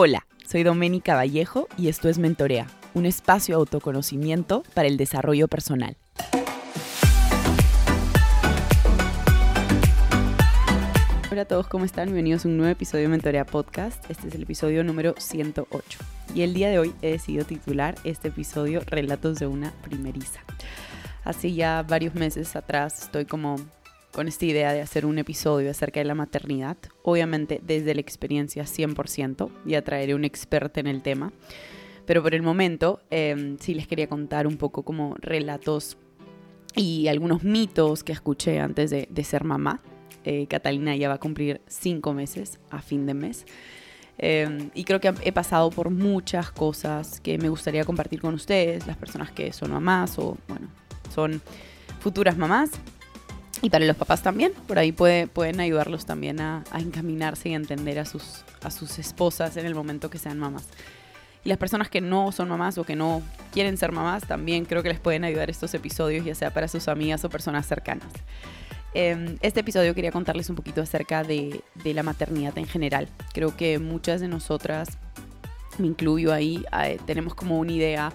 Hola, 0.00 0.28
soy 0.46 0.62
Doménica 0.62 1.16
Vallejo 1.16 1.66
y 1.76 1.88
esto 1.88 2.08
es 2.08 2.20
Mentorea, 2.20 2.68
un 2.94 3.04
espacio 3.04 3.56
de 3.56 3.58
autoconocimiento 3.58 4.62
para 4.72 4.86
el 4.86 4.96
desarrollo 4.96 5.48
personal. 5.48 5.96
Hola 11.32 11.42
a 11.42 11.44
todos, 11.46 11.66
¿cómo 11.66 11.84
están? 11.84 12.04
Bienvenidos 12.04 12.44
a 12.44 12.48
un 12.48 12.58
nuevo 12.58 12.70
episodio 12.70 13.02
de 13.02 13.08
Mentorea 13.08 13.44
Podcast. 13.44 14.08
Este 14.08 14.28
es 14.28 14.36
el 14.36 14.42
episodio 14.44 14.84
número 14.84 15.16
108. 15.18 15.98
Y 16.32 16.42
el 16.42 16.54
día 16.54 16.68
de 16.68 16.78
hoy 16.78 16.94
he 17.02 17.10
decidido 17.10 17.44
titular 17.44 17.96
este 18.04 18.28
episodio 18.28 18.82
Relatos 18.86 19.40
de 19.40 19.48
una 19.48 19.72
primeriza. 19.82 20.38
Hace 21.24 21.54
ya 21.54 21.82
varios 21.82 22.14
meses 22.14 22.54
atrás 22.54 23.02
estoy 23.02 23.24
como 23.24 23.56
con 24.18 24.26
esta 24.26 24.46
idea 24.46 24.72
de 24.72 24.80
hacer 24.80 25.06
un 25.06 25.16
episodio 25.18 25.70
acerca 25.70 26.00
de 26.00 26.04
la 26.04 26.16
maternidad, 26.16 26.76
obviamente 27.04 27.60
desde 27.64 27.94
la 27.94 28.00
experiencia 28.00 28.64
100%, 28.64 29.48
y 29.64 29.76
atraeré 29.76 30.12
un 30.16 30.24
experto 30.24 30.80
en 30.80 30.88
el 30.88 31.02
tema. 31.02 31.32
Pero 32.04 32.20
por 32.20 32.34
el 32.34 32.42
momento 32.42 33.00
em, 33.10 33.58
sí 33.60 33.74
les 33.74 33.86
quería 33.86 34.08
contar 34.08 34.48
un 34.48 34.56
poco 34.56 34.82
como 34.82 35.14
relatos 35.20 35.98
y 36.74 37.06
algunos 37.06 37.44
mitos 37.44 38.02
que 38.02 38.10
escuché 38.10 38.58
antes 38.58 38.90
de, 38.90 39.24
ser 39.24 39.44
mamá. 39.44 39.82
Eh, 40.24 40.48
Catalina 40.48 40.96
ya 40.96 41.06
va 41.06 41.14
a 41.14 41.20
cumplir 41.20 41.60
cinco 41.68 42.12
meses 42.12 42.58
a 42.70 42.82
fin 42.82 43.06
de 43.06 43.14
mes. 43.14 43.46
Em, 44.18 44.70
y 44.74 44.82
creo 44.82 44.98
que 44.98 45.14
he 45.22 45.30
pasado 45.30 45.70
por 45.70 45.90
muchas 45.90 46.50
cosas 46.50 47.20
que 47.20 47.38
me 47.38 47.50
gustaría 47.50 47.84
compartir 47.84 48.20
con 48.20 48.34
ustedes, 48.34 48.84
las 48.84 48.96
personas 48.96 49.30
que 49.30 49.52
son 49.52 49.70
mamás 49.70 50.18
o, 50.18 50.36
bueno, 50.48 50.66
son 51.14 51.40
futuras 52.00 52.36
mamás 52.36 52.72
y 53.60 53.70
para 53.70 53.84
los 53.84 53.96
papás 53.96 54.22
también, 54.22 54.52
por 54.66 54.78
ahí 54.78 54.92
puede, 54.92 55.26
pueden 55.26 55.60
ayudarlos 55.60 56.06
también 56.06 56.40
a, 56.40 56.64
encaminarse 56.78 57.48
y 57.48 57.54
a 57.54 57.56
entender 57.56 57.98
a 57.98 58.04
sus, 58.04 58.44
a 58.62 58.70
sus 58.70 58.98
esposas 58.98 59.56
en 59.56 59.66
el 59.66 59.74
momento 59.74 60.10
que 60.10 60.18
sean 60.18 60.38
mamás. 60.38 60.64
Y 61.44 61.48
las 61.48 61.58
personas 61.58 61.88
que 61.88 62.00
no 62.00 62.30
son 62.32 62.48
mamás 62.48 62.78
o 62.78 62.84
que 62.84 62.94
no 62.94 63.22
quieren 63.52 63.76
ser 63.76 63.92
mamás, 63.92 64.26
también 64.26 64.64
creo 64.64 64.82
que 64.82 64.88
les 64.88 65.00
pueden 65.00 65.24
ayudar 65.24 65.50
estos 65.50 65.74
episodios, 65.74 66.24
ya 66.24 66.34
sea 66.34 66.52
para 66.52 66.68
sus 66.68 66.88
amigas 66.88 67.24
o 67.24 67.30
personas 67.30 67.66
cercanas. 67.66 68.12
Em, 68.94 69.36
este 69.42 69.60
episodio 69.60 69.94
quería 69.94 70.12
contarles 70.12 70.50
un 70.50 70.56
poquito 70.56 70.80
acerca 70.80 71.22
de, 71.22 71.62
de 71.74 71.94
la 71.94 72.02
maternidad 72.02 72.56
en 72.58 72.66
general. 72.66 73.08
Creo 73.32 73.56
que 73.56 73.78
muchas 73.78 74.20
de 74.20 74.28
nosotras, 74.28 74.98
me 75.78 75.86
incluyo 75.88 76.32
ahí, 76.32 76.64
eh, 76.84 76.98
tenemos 77.06 77.34
como 77.34 77.58
una 77.58 77.72
idea 77.72 78.12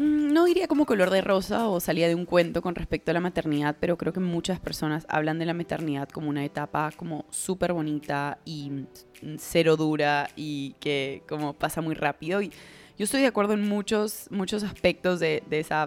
no 0.00 0.46
diría 0.46 0.66
como 0.66 0.86
color 0.86 1.10
de 1.10 1.20
rosa 1.20 1.68
o 1.68 1.78
salía 1.78 2.08
de 2.08 2.14
un 2.14 2.24
cuento 2.24 2.62
con 2.62 2.74
respecto 2.74 3.10
a 3.10 3.14
la 3.14 3.20
maternidad, 3.20 3.76
pero 3.78 3.98
creo 3.98 4.14
que 4.14 4.20
muchas 4.20 4.58
personas 4.58 5.04
hablan 5.10 5.38
de 5.38 5.44
la 5.44 5.52
maternidad 5.52 6.08
como 6.08 6.30
una 6.30 6.42
etapa 6.42 6.90
como 6.96 7.26
súper 7.28 7.74
bonita 7.74 8.38
y 8.46 8.70
mm, 8.70 9.36
cero 9.36 9.76
dura 9.76 10.30
y 10.36 10.74
que 10.80 11.22
como 11.28 11.52
pasa 11.52 11.82
muy 11.82 11.94
rápido. 11.94 12.40
Y 12.40 12.48
yo 12.96 13.04
estoy 13.04 13.20
de 13.20 13.26
acuerdo 13.26 13.52
en 13.52 13.68
muchos, 13.68 14.28
muchos 14.30 14.62
aspectos 14.62 15.20
de, 15.20 15.42
esa 15.50 15.86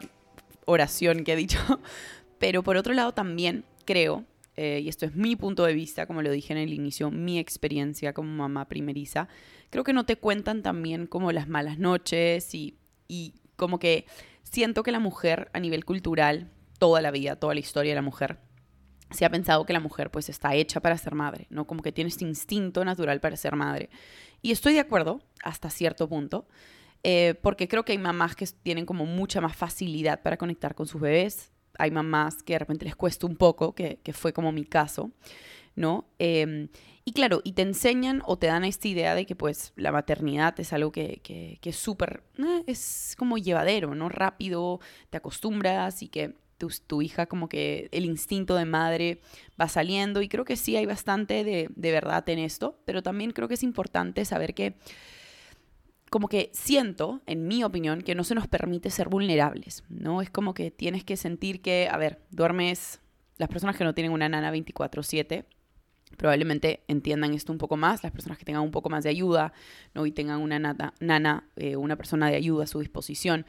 oración 0.66 1.23
que 1.23 1.34
he 1.34 1.36
dicho, 1.36 1.58
pero 2.38 2.61
por 2.61 2.78
otro 2.78 2.94
lado 2.94 3.14
también 3.16 3.66
creo, 3.84 4.25
eh, 4.58 4.81
y 4.84 4.89
esto 4.89 5.08
es 5.08 5.16
mi 5.16 5.36
punto 5.36 5.66
de 5.66 5.73
vista, 5.73 6.06
como 6.06 6.22
lo 6.22 6.30
dije 6.30 6.53
en 6.53 6.59
el 6.59 6.72
inicio, 6.72 7.09
mi 7.09 7.39
experiencia 7.39 8.14
como 8.14 8.30
mamá 8.30 8.67
primeriza, 8.67 9.28
creo 9.72 9.84
que 9.84 9.94
no 9.94 10.06
te 10.06 10.17
cuentan 10.17 10.61
también 10.61 11.08
como 11.08 11.31
las 11.31 11.47
malas 11.47 11.80
noches 11.80 12.53
y 12.53 12.75
como 13.55 13.79
que 13.79 14.05
siento 14.43 14.83
que 14.83 14.91
la 14.91 14.99
mujer 14.99 15.49
a 15.53 15.59
nivel 15.59 15.85
cultural, 15.85 16.51
toda 16.79 17.01
la 17.01 17.11
vida, 17.11 17.35
toda 17.35 17.53
la 17.53 17.59
historia 17.59 17.91
de 17.91 17.95
la 17.95 18.01
mujer, 18.01 18.39
se 19.13 19.25
ha 19.25 19.29
pensado 19.29 19.65
que 19.65 19.73
la 19.73 19.79
mujer 19.79 20.09
pues 20.11 20.29
está 20.29 20.55
hecha 20.55 20.79
para 20.79 20.97
ser 20.97 21.15
madre, 21.15 21.47
¿no? 21.49 21.65
Como 21.65 21.81
que 21.81 21.91
tiene 21.91 22.09
este 22.09 22.25
instinto 22.25 22.83
natural 22.83 23.19
para 23.19 23.37
ser 23.37 23.55
madre. 23.55 23.89
Y 24.41 24.51
estoy 24.51 24.73
de 24.73 24.79
acuerdo 24.79 25.21
hasta 25.43 25.69
cierto 25.69 26.09
punto, 26.09 26.47
eh, 27.03 27.35
porque 27.41 27.67
creo 27.67 27.85
que 27.85 27.91
hay 27.91 27.97
mamás 27.97 28.35
que 28.35 28.45
tienen 28.63 28.85
como 28.85 29.05
mucha 29.05 29.39
más 29.39 29.55
facilidad 29.55 30.21
para 30.21 30.38
conectar 30.38 30.75
con 30.75 30.88
sus 30.88 30.99
bebés. 30.99 31.52
Hay 31.77 31.91
mamás 31.91 32.43
que 32.43 32.53
de 32.53 32.59
repente 32.59 32.85
les 32.85 32.95
cuesta 32.95 33.28
un 33.28 33.35
poco, 33.35 33.73
que, 33.73 34.00
que 34.03 34.13
fue 34.13 34.34
como 34.34 34.51
mi 34.51 34.66
caso, 34.66 35.11
¿no? 35.75 36.06
Eh, 36.19 36.67
y 37.06 37.11
claro, 37.11 37.41
y 37.44 37.53
te 37.53 37.63
enseñan 37.63 38.22
o 38.25 38.38
te 38.38 38.47
dan 38.47 38.63
esta 38.63 38.88
idea 38.88 39.13
de 39.13 39.25
que 39.25 39.35
pues 39.35 39.73
la 39.75 39.91
maternidad 39.91 40.57
es 40.59 40.72
algo 40.72 40.91
que, 40.91 41.19
que, 41.22 41.59
es 41.61 41.75
súper, 41.75 42.23
eh, 42.38 42.63
es 42.66 43.16
como 43.17 43.38
llevadero, 43.38 43.94
¿no? 43.94 44.07
Rápido, 44.07 44.79
te 45.09 45.17
acostumbras 45.17 46.01
y 46.01 46.07
que 46.07 46.35
tu, 46.57 46.69
tu, 46.88 47.01
hija 47.01 47.25
como 47.25 47.50
que 47.50 47.90
el 47.91 48.05
instinto 48.05 48.55
de 48.55 48.63
madre 48.63 49.19
va 49.59 49.67
saliendo 49.67 50.22
y 50.22 50.29
creo 50.29 50.45
que 50.45 50.55
sí 50.55 50.78
hay 50.78 50.85
bastante 50.85 51.44
de, 51.44 51.69
de 51.75 51.91
verdad 51.91 52.28
en 52.29 52.40
esto, 52.40 52.79
pero 52.85 53.03
también 53.03 53.31
creo 53.31 53.50
que 53.50 53.55
es 53.55 53.63
importante 53.63 54.23
saber 54.23 54.53
que 54.53 54.75
como 56.13 56.28
que 56.28 56.51
siento, 56.53 57.24
en 57.25 57.47
mi 57.47 57.63
opinión, 57.63 58.03
que 58.03 58.13
no 58.13 58.24
se 58.24 58.35
nos 58.35 58.47
permite 58.47 58.91
ser 58.91 59.09
vulnerables, 59.09 59.84
¿no? 59.90 60.22
Es 60.22 60.29
como 60.29 60.53
que 60.53 60.69
tienes 60.69 61.03
que 61.03 61.18
sentir 61.18 61.59
que, 61.59 61.90
a 61.91 61.97
ver, 61.97 62.19
duermes, 62.29 63.01
las 63.40 63.50
personas 63.50 63.75
que 63.75 63.84
no 63.84 63.96
tienen 63.96 64.12
una 64.12 64.29
nana 64.29 64.52
24/7, 64.52 65.46
probablemente 66.16 66.84
entiendan 66.88 67.34
esto 67.34 67.52
un 67.52 67.57
poco 67.57 67.78
más, 67.78 68.03
las 68.03 68.12
personas 68.12 68.38
que 68.38 68.46
tengan 68.46 68.62
un 68.62 68.69
poco 68.69 68.91
más 68.91 69.03
de 69.03 69.09
ayuda, 69.09 69.53
¿no? 69.96 70.06
y 70.06 70.12
tengan 70.12 70.40
una 70.40 70.59
nata, 70.59 70.94
nana, 71.00 71.50
eh, 71.56 71.78
una 71.78 71.96
persona 71.96 72.29
de 72.29 72.35
ayuda 72.35 72.66
a 72.66 72.68
su 72.68 72.79
disposición, 72.79 73.47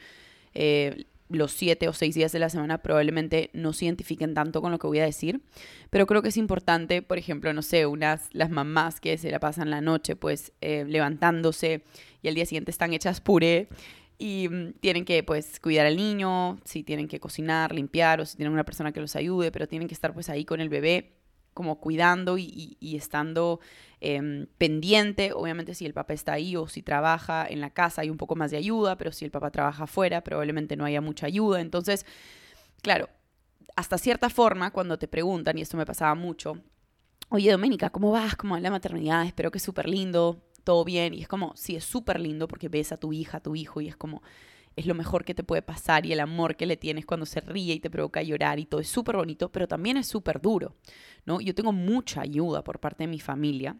eh, 0.55 1.05
los 1.35 1.51
siete 1.51 1.87
o 1.87 1.93
seis 1.93 2.15
días 2.15 2.31
de 2.31 2.39
la 2.39 2.49
semana 2.49 2.79
probablemente 2.79 3.49
no 3.53 3.73
se 3.73 3.85
identifiquen 3.85 4.33
tanto 4.33 4.61
con 4.61 4.71
lo 4.71 4.79
que 4.79 4.87
voy 4.87 4.99
a 4.99 5.05
decir, 5.05 5.41
pero 5.89 6.05
creo 6.07 6.21
que 6.21 6.29
es 6.29 6.37
importante, 6.37 7.01
por 7.01 7.17
ejemplo, 7.17 7.53
no 7.53 7.61
sé, 7.61 7.85
unas, 7.85 8.29
las 8.31 8.49
mamás 8.49 8.99
que 8.99 9.17
se 9.17 9.31
la 9.31 9.39
pasan 9.39 9.69
la 9.69 9.81
noche 9.81 10.15
pues 10.15 10.51
eh, 10.61 10.85
levantándose 10.87 11.83
y 12.21 12.27
al 12.27 12.35
día 12.35 12.45
siguiente 12.45 12.71
están 12.71 12.93
hechas 12.93 13.21
puré 13.21 13.69
y 14.17 14.47
mm, 14.49 14.73
tienen 14.79 15.05
que 15.05 15.23
pues 15.23 15.59
cuidar 15.59 15.85
al 15.85 15.97
niño, 15.97 16.59
si 16.65 16.83
tienen 16.83 17.07
que 17.07 17.19
cocinar, 17.19 17.73
limpiar 17.73 18.21
o 18.21 18.25
si 18.25 18.37
tienen 18.37 18.53
una 18.53 18.63
persona 18.63 18.91
que 18.91 19.01
los 19.01 19.15
ayude, 19.15 19.51
pero 19.51 19.67
tienen 19.67 19.87
que 19.87 19.93
estar 19.93 20.13
pues 20.13 20.29
ahí 20.29 20.45
con 20.45 20.61
el 20.61 20.69
bebé 20.69 21.14
como 21.55 21.79
cuidando 21.79 22.37
y, 22.37 22.77
estando 22.81 23.61
em, 24.01 24.45
pendiente. 24.59 25.31
Obviamente 25.33 25.73
si 25.73 25.85
el 25.85 25.93
papá 25.93 26.13
está 26.13 26.33
ahí 26.33 26.55
o 26.55 26.67
si 26.67 26.83
trabaja 26.83 27.47
en 27.49 27.61
la 27.61 27.71
casa 27.71 28.01
hay 28.01 28.11
un 28.11 28.17
poco 28.17 28.35
más 28.35 28.51
de 28.51 28.57
ayuda, 28.57 28.97
pero 28.97 29.11
si 29.11 29.25
el 29.25 29.31
papá 29.31 29.49
trabaja 29.49 29.85
afuera 29.85 30.21
probablemente 30.21 30.75
no 30.75 30.85
haya 30.85 31.01
mucha 31.01 31.25
ayuda. 31.25 31.61
Entonces, 31.61 32.05
claro, 32.83 33.09
hasta 33.75 33.97
cierta 33.97 34.29
forma 34.29 34.71
cuando 34.71 34.99
te 34.99 35.07
preguntan, 35.07 35.57
y 35.57 35.61
esto 35.61 35.77
me 35.77 35.85
pasaba 35.85 36.13
mucho, 36.13 36.61
oye 37.29 37.49
Doménica, 37.51 37.89
¿cómo 37.89 38.11
vas? 38.11 38.35
¿Cómo 38.35 38.55
va 38.55 38.59
la 38.59 38.69
maternidad? 38.69 39.25
Espero 39.25 39.49
que 39.49 39.57
es 39.57 39.63
súper 39.63 39.87
lindo, 39.87 40.43
todo 40.65 40.83
bien. 40.83 41.13
Y 41.13 41.21
es 41.21 41.29
como, 41.29 41.55
sí, 41.55 41.77
es 41.77 41.85
súper 41.85 42.19
lindo 42.19 42.49
porque 42.49 42.67
ves 42.67 42.91
a 42.91 42.97
tu 42.97 43.13
hija, 43.13 43.37
a 43.37 43.41
tu 43.41 43.55
hijo 43.55 43.79
y 43.79 43.87
es 43.87 43.95
como 43.95 44.21
es 44.75 44.85
lo 44.85 44.93
mejor 44.93 45.23
que 45.23 45.33
te 45.33 45.43
puede 45.43 45.61
pasar 45.61 46.05
y 46.05 46.13
el 46.13 46.19
amor 46.19 46.55
que 46.55 46.65
le 46.65 46.77
tienes 46.77 47.05
cuando 47.05 47.25
se 47.25 47.39
ríe 47.39 47.75
y 47.75 47.79
te 47.79 47.89
provoca 47.89 48.21
llorar 48.21 48.59
y 48.59 48.65
todo 48.65 48.81
es 48.81 48.89
súper 48.89 49.15
bonito, 49.15 49.51
pero 49.51 49.67
también 49.67 49.97
es 49.97 50.07
súper 50.07 50.41
duro, 50.41 50.75
¿no? 51.25 51.39
Yo 51.39 51.55
tengo 51.55 51.71
mucha 51.71 52.21
ayuda 52.21 52.63
por 52.63 52.79
parte 52.79 53.03
de 53.03 53.07
mi 53.07 53.19
familia. 53.19 53.77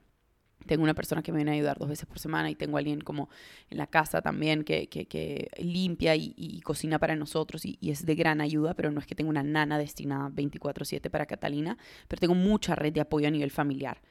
Tengo 0.66 0.83
una 0.83 0.95
persona 0.95 1.22
que 1.22 1.31
me 1.31 1.38
viene 1.38 1.51
a 1.51 1.53
ayudar 1.56 1.78
dos 1.78 1.89
veces 1.89 2.07
por 2.07 2.17
semana 2.17 2.50
y 2.50 2.56
tengo 2.56 2.78
alguien 2.78 3.01
como 3.01 3.29
en 3.69 3.78
la 3.78 3.88
casa 3.88 4.22
también 4.22 4.63
que, 4.63 4.88
que, 4.88 5.51
limpia 5.59 6.16
y, 6.16 6.59
cocina 6.61 6.97
para 6.97 7.16
nosotros 7.16 7.66
y, 7.66 7.77
y, 7.81 7.91
es 7.91 8.06
de 8.06 8.16
gran 8.16 8.41
ayuda, 8.41 8.73
pero 8.73 8.89
no 8.89 9.00
es 9.00 9.06
que 9.06 9.13
tenga 9.13 9.29
una 9.29 9.44
nana 9.44 9.77
destinada 9.77 10.29
24/7 10.29 11.12
para 11.12 11.27
Catalina, 11.27 11.77
pero 12.07 12.19
tengo 12.19 12.33
mucha 12.33 12.73
red 12.73 12.94
de 12.94 13.01
apoyo 13.01 13.27
a 13.27 13.31
nivel 13.31 13.51
familiar. 13.51 14.01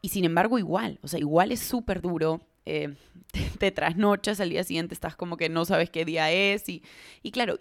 Y 0.00 0.10
sin 0.10 0.24
embargo, 0.24 0.58
igual, 0.58 1.00
o 1.02 1.08
sea, 1.08 1.18
igual 1.18 1.50
es 1.50 1.60
súper 1.60 2.02
duro 2.02 2.40
eh, 2.66 2.94
te, 3.58 3.70
trasnochas, 3.70 4.40
al 4.40 4.50
día 4.50 4.64
siguiente 4.64 4.94
estás 4.94 5.16
como 5.16 5.36
que 5.36 5.48
no 5.48 5.64
sabes 5.64 5.90
qué 5.90 6.04
día 6.04 6.30
es 6.30 6.68
y, 6.68 6.82
y 7.22 7.30
claro, 7.30 7.58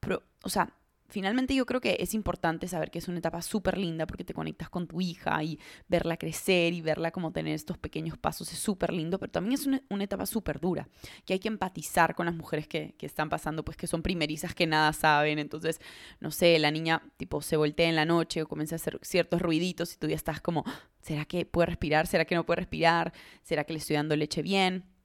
pero, 0.00 0.22
o 0.42 0.48
sea, 0.48 0.72
finalmente 1.08 1.54
yo 1.54 1.66
creo 1.66 1.80
que 1.80 1.96
es 2.00 2.14
importante 2.14 2.68
saber 2.68 2.90
que 2.90 2.98
es 2.98 3.08
una 3.08 3.18
etapa 3.18 3.42
súper 3.42 3.78
linda 3.78 4.06
porque 4.06 4.24
te 4.24 4.34
conectas 4.34 4.68
con 4.68 4.86
tu 4.86 5.00
hija 5.00 5.42
y 5.42 5.58
verla 5.88 6.16
crecer 6.16 6.72
y 6.72 6.80
verla 6.80 7.10
como 7.10 7.32
tener 7.32 7.54
estos 7.54 7.78
pequeños 7.78 8.18
pasos 8.18 8.52
es 8.52 8.58
súper 8.58 8.92
lindo, 8.92 9.18
pero 9.18 9.32
también 9.32 9.54
es 9.54 9.66
una, 9.66 10.04
etapa 10.04 10.26
súper 10.26 10.60
dura, 10.60 10.88
que 11.24 11.32
hay 11.32 11.38
que 11.38 11.48
empatizar 11.48 12.14
con 12.14 12.26
las 12.26 12.34
mujeres 12.34 12.68
que, 12.68 12.94
que, 12.98 13.06
están 13.06 13.28
pasando, 13.28 13.64
pues 13.64 13.76
que 13.76 13.86
son 13.86 14.02
primerizas 14.02 14.54
que 14.54 14.66
nada 14.66 14.92
saben, 14.92 15.38
entonces, 15.38 15.80
no 16.20 16.30
sé, 16.30 16.58
la 16.58 16.70
niña 16.70 17.02
tipo 17.16 17.42
se 17.42 17.56
voltea 17.56 17.88
en 17.88 17.96
la 17.96 18.04
noche 18.04 18.42
o 18.42 18.48
comienza 18.48 18.74
a 18.74 18.76
hacer 18.76 18.98
ciertos 19.02 19.42
ruiditos 19.42 19.94
y 19.94 19.98
tú 19.98 20.08
ya 20.08 20.16
estás 20.16 20.40
como, 20.40 20.64
¿será 21.00 21.24
que 21.24 21.46
puede 21.46 21.66
respirar? 21.66 22.06
¿Será 22.06 22.24
que 22.24 22.34
no 22.34 22.46
puede 22.46 22.60
respirar? 22.60 23.12
¿Será 23.42 23.64
que 23.64 23.72
le 23.72 23.78
estoy 23.78 23.96
dando 23.96 24.16
leche 24.16 24.42
bien? 24.42 24.95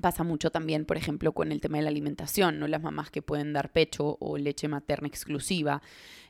Pasa 0.00 0.22
mucho 0.22 0.50
también, 0.50 0.84
por 0.84 0.96
ejemplo, 0.96 1.32
con 1.32 1.50
el 1.50 1.60
tema 1.60 1.78
de 1.78 1.82
la 1.82 1.90
alimentación, 1.90 2.60
¿no? 2.60 2.68
Las 2.68 2.80
mamás 2.80 3.10
que 3.10 3.22
pueden 3.22 3.52
dar 3.52 3.72
pecho 3.72 4.16
o 4.20 4.38
leche 4.38 4.68
materna 4.68 5.08
exclusiva 5.08 5.82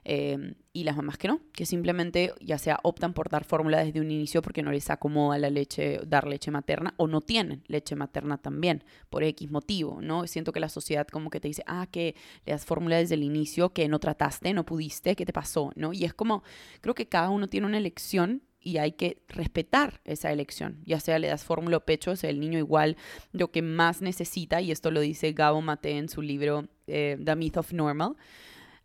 em, 0.03 0.55
y 0.73 0.85
las 0.85 0.97
mamás 0.97 1.19
que 1.19 1.29
no, 1.29 1.43
que 1.53 1.67
simplemente 1.67 2.33
ya 2.41 2.57
sea 2.57 2.81
optan 2.83 3.13
por 3.13 3.29
dar 3.29 3.45
fórmula 3.45 3.85
desde 3.85 4.01
un 4.01 4.11
inicio 4.11 4.41
porque 4.41 4.63
no 4.63 4.73
les 4.73 4.89
acomoda 4.89 5.39
la 5.39 5.51
leche, 5.51 6.01
dar 6.07 6.27
leche 6.27 6.51
materna 6.51 6.95
o 6.97 7.07
no 7.07 7.21
tienen 7.21 7.63
leche 7.67 7.97
materna 7.97 8.39
también 8.39 8.83
por 9.11 9.23
X 9.25 9.51
motivo, 9.51 10.01
¿no? 10.01 10.27
Siento 10.27 10.53
que 10.53 10.61
la 10.61 10.71
sociedad 10.71 11.07
como 11.07 11.29
que 11.29 11.39
te 11.39 11.49
dice, 11.49 11.63
ah, 11.67 11.87
que 11.91 12.15
le 12.47 12.53
das 12.53 12.65
fórmula 12.65 12.97
desde 12.97 13.15
el 13.15 13.23
inicio, 13.23 13.75
que 13.75 13.89
no 13.89 13.99
trataste, 13.99 14.55
no 14.55 14.65
pudiste, 14.65 15.15
¿qué 15.17 15.27
te 15.27 15.35
pasó? 15.35 15.71
¿No? 15.77 15.93
Y 15.93 16.05
es 16.05 16.15
como, 16.15 16.43
creo 16.81 16.95
que 16.95 17.09
cada 17.09 17.29
uno 17.29 17.47
tiene 17.47 17.67
una 17.67 17.79
elección 17.79 18.43
y 18.61 18.79
hay 18.79 18.93
que 18.93 19.23
respetar 19.29 20.01
esa 20.05 20.33
elección. 20.33 20.81
Ya 20.85 21.01
sea 21.01 21.19
le 21.19 21.29
das 21.29 21.45
fórmula 21.45 21.79
o 21.79 21.85
pecho, 21.85 22.13
es 22.13 22.25
el 22.25 22.41
niño 22.41 22.59
igual 22.59 22.97
lo 23.33 23.51
que 23.51 23.63
más 23.63 24.03
necesita, 24.03 24.61
y 24.61 24.71
esto 24.71 24.91
lo 24.91 25.01
dice 25.01 25.33
Gabo 25.33 25.61
Mate 25.63 25.97
en 25.99 26.09
su 26.09 26.23
libro 26.23 26.69
eh, 26.87 27.19
The 27.25 27.37
Myth 27.37 27.57
of 27.57 27.73
Normal. 27.73 28.17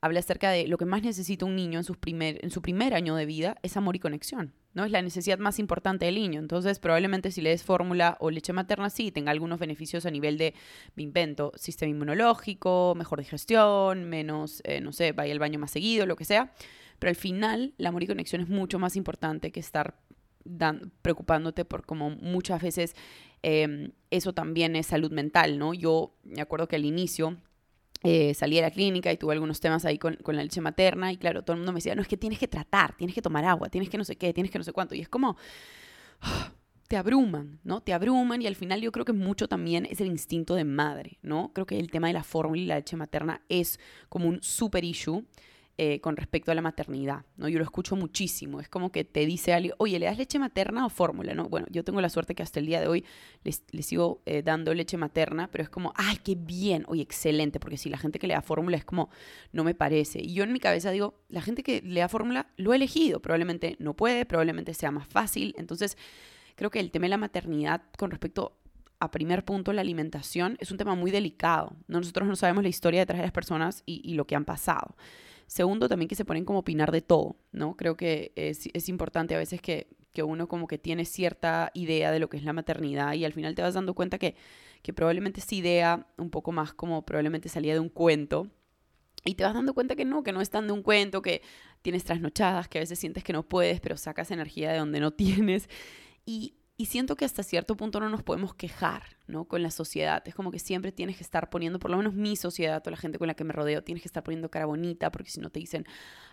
Habla 0.01 0.19
acerca 0.19 0.51
de 0.51 0.67
lo 0.67 0.77
que 0.77 0.85
más 0.85 1.01
necesita 1.01 1.45
un 1.45 1.55
niño 1.55 1.79
en 1.79 1.83
su 1.83 2.61
primer 2.61 2.93
año 2.93 3.15
de 3.15 3.25
vida 3.25 3.57
es 3.63 3.75
amor 3.75 3.95
y 3.95 3.99
conexión. 3.99 4.53
¿no? 4.75 4.83
Es 4.85 4.91
la 4.91 5.01
necesidad 5.01 5.39
más 5.39 5.57
importante 5.57 6.05
del 6.05 6.15
niño. 6.15 6.39
Entonces, 6.39 6.77
probablemente 6.79 7.31
si 7.31 7.41
le 7.41 7.49
des 7.49 7.63
fórmula 7.63 8.17
o 8.19 8.29
leche 8.29 8.53
materna, 8.53 8.91
sí, 8.91 9.09
tenga 9.09 9.31
algunos 9.31 9.57
beneficios 9.57 10.05
a 10.05 10.11
nivel 10.11 10.37
de, 10.37 10.53
me 10.95 11.03
invento, 11.03 11.53
sistema 11.55 11.89
inmunológico, 11.89 12.93
mejor 12.95 13.19
digestión, 13.19 14.03
menos, 14.03 14.61
eh, 14.65 14.81
no 14.81 14.91
sé, 14.91 15.13
vaya 15.13 15.33
al 15.33 15.39
baño 15.39 15.57
más 15.57 15.71
seguido, 15.71 16.05
lo 16.05 16.15
que 16.15 16.25
sea. 16.25 16.53
Pero 16.99 17.09
al 17.09 17.15
final, 17.15 17.73
el 17.77 17.85
amor 17.85 18.03
y 18.03 18.07
conexión 18.07 18.41
es 18.41 18.47
mucho 18.47 18.79
más 18.79 18.95
importante 18.95 19.51
que 19.51 19.59
estar 19.59 19.99
preocupándote 21.01 21.65
por 21.65 21.85
como 21.85 22.11
muchas 22.11 22.61
veces 22.61 22.95
em, 23.41 23.91
eso 24.11 24.33
también 24.33 24.75
es 24.75 24.85
salud 24.85 25.11
mental, 25.11 25.57
¿no? 25.57 25.73
Yo 25.73 26.15
me 26.23 26.41
acuerdo 26.41 26.67
que 26.67 26.75
al 26.75 26.85
inicio 26.85 27.37
eh, 28.03 28.35
salí 28.35 28.57
de 28.57 28.61
la 28.61 28.71
clínica 28.71 29.11
y 29.11 29.17
tuve 29.17 29.33
algunos 29.33 29.59
temas 29.59 29.83
ahí 29.85 29.97
con, 29.97 30.17
la 30.23 30.43
leche 30.43 30.61
materna 30.61 31.11
y 31.11 31.17
claro, 31.17 31.41
todo 31.41 31.53
el 31.53 31.59
mundo 31.59 31.71
me 31.71 31.77
decía, 31.77 31.95
no, 31.95 32.03
es 32.03 32.07
que 32.07 32.17
tienes 32.17 32.37
que 32.37 32.47
tratar, 32.47 32.95
tienes 32.95 33.15
que 33.15 33.21
tomar 33.21 33.45
agua, 33.45 33.69
tienes 33.69 33.89
que 33.89 33.97
no 33.97 34.03
sé 34.03 34.15
qué, 34.15 34.33
tienes 34.33 34.51
que 34.51 34.59
no 34.59 34.63
sé 34.63 34.73
cuánto. 34.73 34.93
Y 34.93 35.01
es 35.01 35.09
como, 35.09 35.37
te 36.87 36.97
abruman, 36.97 37.59
¿no? 37.63 37.81
Te 37.81 37.93
abruman 37.93 38.41
y 38.43 38.47
al 38.47 38.55
final 38.55 38.81
yo 38.81 38.91
creo 38.91 39.05
que 39.05 39.13
mucho 39.13 39.47
también 39.47 39.87
es 39.87 40.01
el 40.01 40.07
instinto 40.07 40.53
de 40.53 40.65
madre, 40.65 41.17
¿no? 41.23 41.51
Creo 41.53 41.65
que 41.65 41.79
el 41.79 41.89
tema 41.89 42.07
de 42.07 42.13
la 42.13 42.23
fórmula 42.23 42.61
y 42.61 42.65
la 42.65 42.75
leche 42.75 42.95
materna 42.95 43.41
es 43.49 43.79
como 44.07 44.27
un 44.29 44.43
super 44.43 44.83
issue. 44.83 45.25
Eh, 45.77 45.99
con 45.99 46.15
respecto 46.15 46.53
a 46.53 46.55
la 46.55 46.61
maternidad, 46.61 47.25
¿no? 47.35 47.49
Yo 47.49 47.57
lo 47.57 47.65
escucho 47.65 47.97
muchísimo, 47.97 48.61
es 48.61 48.69
como 48.69 48.93
que 48.93 49.03
te 49.03 49.25
dice 49.25 49.51
alguien, 49.53 49.75
oye, 49.77 49.99
¿le 49.99 50.05
das 50.05 50.17
leche 50.17 50.39
materna 50.39 50.85
o 50.85 50.89
fórmula, 50.89 51.33
no? 51.33 51.49
Bueno, 51.49 51.67
yo 51.69 51.83
tengo 51.83 51.99
la 51.99 52.07
suerte 52.07 52.33
que 52.33 52.43
hasta 52.43 52.61
el 52.61 52.65
día 52.65 52.79
de 52.79 52.87
hoy 52.87 53.03
les, 53.43 53.61
sigo 53.81 54.21
eh, 54.25 54.41
dando 54.41 54.73
leche 54.73 54.95
materna, 54.95 55.49
pero 55.51 55.65
es 55.65 55.69
como, 55.69 55.91
ay, 55.97 56.17
qué 56.23 56.35
bien, 56.35 56.85
oye, 56.87 57.01
excelente, 57.01 57.59
porque 57.59 57.75
si 57.75 57.89
la 57.89 57.97
gente 57.97 58.19
que 58.19 58.27
le 58.27 58.35
da 58.35 58.41
fórmula 58.41 58.77
es 58.77 58.85
como, 58.85 59.09
no 59.51 59.65
me 59.65 59.75
parece. 59.75 60.21
Y 60.21 60.33
yo 60.33 60.45
en 60.45 60.53
mi 60.53 60.61
cabeza 60.61 60.91
digo, 60.91 61.15
la 61.27 61.41
gente 61.41 61.61
que 61.61 61.81
le 61.81 61.99
da 61.99 62.07
fórmula 62.07 62.47
lo 62.55 62.71
ha 62.71 62.77
elegido, 62.77 63.21
probablemente 63.21 63.75
no 63.77 63.97
puede, 63.97 64.25
probablemente 64.25 64.73
sea 64.73 64.91
más 64.91 65.09
fácil, 65.09 65.53
entonces 65.57 65.97
creo 66.55 66.69
que 66.69 66.79
el 66.79 66.89
tema 66.89 67.03
de 67.03 67.09
la 67.09 67.17
maternidad 67.17 67.81
con 67.97 68.11
respecto 68.11 68.57
a 69.01 69.11
primer 69.11 69.43
punto, 69.43 69.73
la 69.73 69.81
alimentación 69.81 70.55
es 70.61 70.71
un 70.71 70.77
tema 70.77 70.95
muy 70.95 71.11
delicado. 71.11 71.75
Nosotros 71.89 72.29
no 72.29 72.37
sabemos 72.37 72.63
la 72.63 72.69
historia 72.69 73.01
detrás 73.01 73.19
de 73.19 73.25
las 73.25 73.33
personas 73.33 73.83
y, 73.85 73.99
y 74.09 74.13
lo 74.13 74.25
que 74.25 74.37
han 74.37 74.45
pasado. 74.45 74.95
Segundo, 75.47 75.87
también 75.87 76.09
que 76.09 76.15
se 76.15 76.25
ponen 76.25 76.45
como 76.45 76.59
opinar 76.59 76.91
de 76.91 77.01
todo, 77.01 77.37
¿no? 77.51 77.75
Creo 77.75 77.95
que 77.95 78.31
es, 78.35 78.67
es 78.73 78.89
importante 78.89 79.35
a 79.35 79.37
veces 79.37 79.61
que, 79.61 79.87
que, 80.13 80.23
uno 80.23 80.47
como 80.47 80.67
que 80.67 80.77
tiene 80.77 81.05
cierta 81.05 81.71
idea 81.73 82.11
de 82.11 82.19
lo 82.19 82.29
que 82.29 82.37
es 82.37 82.43
la 82.43 82.53
maternidad 82.53 83.13
y 83.13 83.25
al 83.25 83.33
final 83.33 83.55
te 83.55 83.61
vas 83.61 83.75
dando 83.75 83.93
cuenta 83.93 84.17
que, 84.17 84.35
que 84.81 84.93
probablemente 84.93 85.39
esa 85.39 85.55
idea 85.55 86.07
un 86.17 86.29
poco 86.29 86.51
más 86.51 86.73
como 86.73 87.05
probablemente 87.05 87.49
salía 87.49 87.73
de 87.73 87.79
un 87.79 87.89
cuento 87.89 88.49
y 89.25 89.35
te 89.35 89.43
vas 89.43 89.55
dando 89.55 89.73
cuenta 89.73 89.95
que 89.95 90.05
no, 90.05 90.23
que 90.23 90.31
no 90.31 90.39
es 90.39 90.49
tan 90.49 90.67
de 90.67 90.73
un 90.73 90.83
cuento, 90.83 91.21
que 91.21 91.41
tienes 91.81 92.03
trasnochadas, 92.03 92.67
que 92.67 92.77
a 92.77 92.81
veces 92.81 92.99
sientes 92.99 93.23
que 93.23 93.33
no 93.33 93.43
puedes, 93.43 93.81
pero 93.81 93.97
sacas 93.97 94.31
energía 94.31 94.71
de 94.71 94.77
donde 94.77 94.99
no 94.99 95.11
tienes. 95.13 95.67
Y 96.25 96.53
y 96.77 96.87
siento 96.87 97.15
que 97.15 97.23
hasta 97.23 97.41
cierto 97.41 97.77
punto 97.77 98.01
no 98.01 98.09
nos 98.09 98.21
podemos 98.21 98.53
quejar, 98.53 99.03
¿no? 99.27 99.45
Con 99.45 99.63
la 99.63 99.71
sociedad. 99.71 100.21
Es 100.27 100.35
como 100.35 100.51
que 100.51 100.59
siempre 100.59 100.91
tienes 100.91 101.15
que 101.15 101.23
estar 101.23 101.49
poniendo, 101.49 101.79
por 101.79 101.89
lo 101.89 101.95
menos 101.95 102.13
mi 102.13 102.35
sociedad 102.35 102.83
o 102.85 102.89
la 102.89 102.97
gente 102.97 103.17
con 103.17 103.27
la 103.27 103.33
que 103.33 103.45
me 103.45 103.53
rodeo, 103.53 103.81
tienes 103.81 104.01
que 104.01 104.09
estar 104.09 104.23
poniendo 104.23 104.51
cara 104.51 104.65
bonita, 104.65 105.09
porque 105.09 105.29
si 105.29 105.39
no 105.39 105.49
te 105.49 105.61
dicen, 105.61 105.85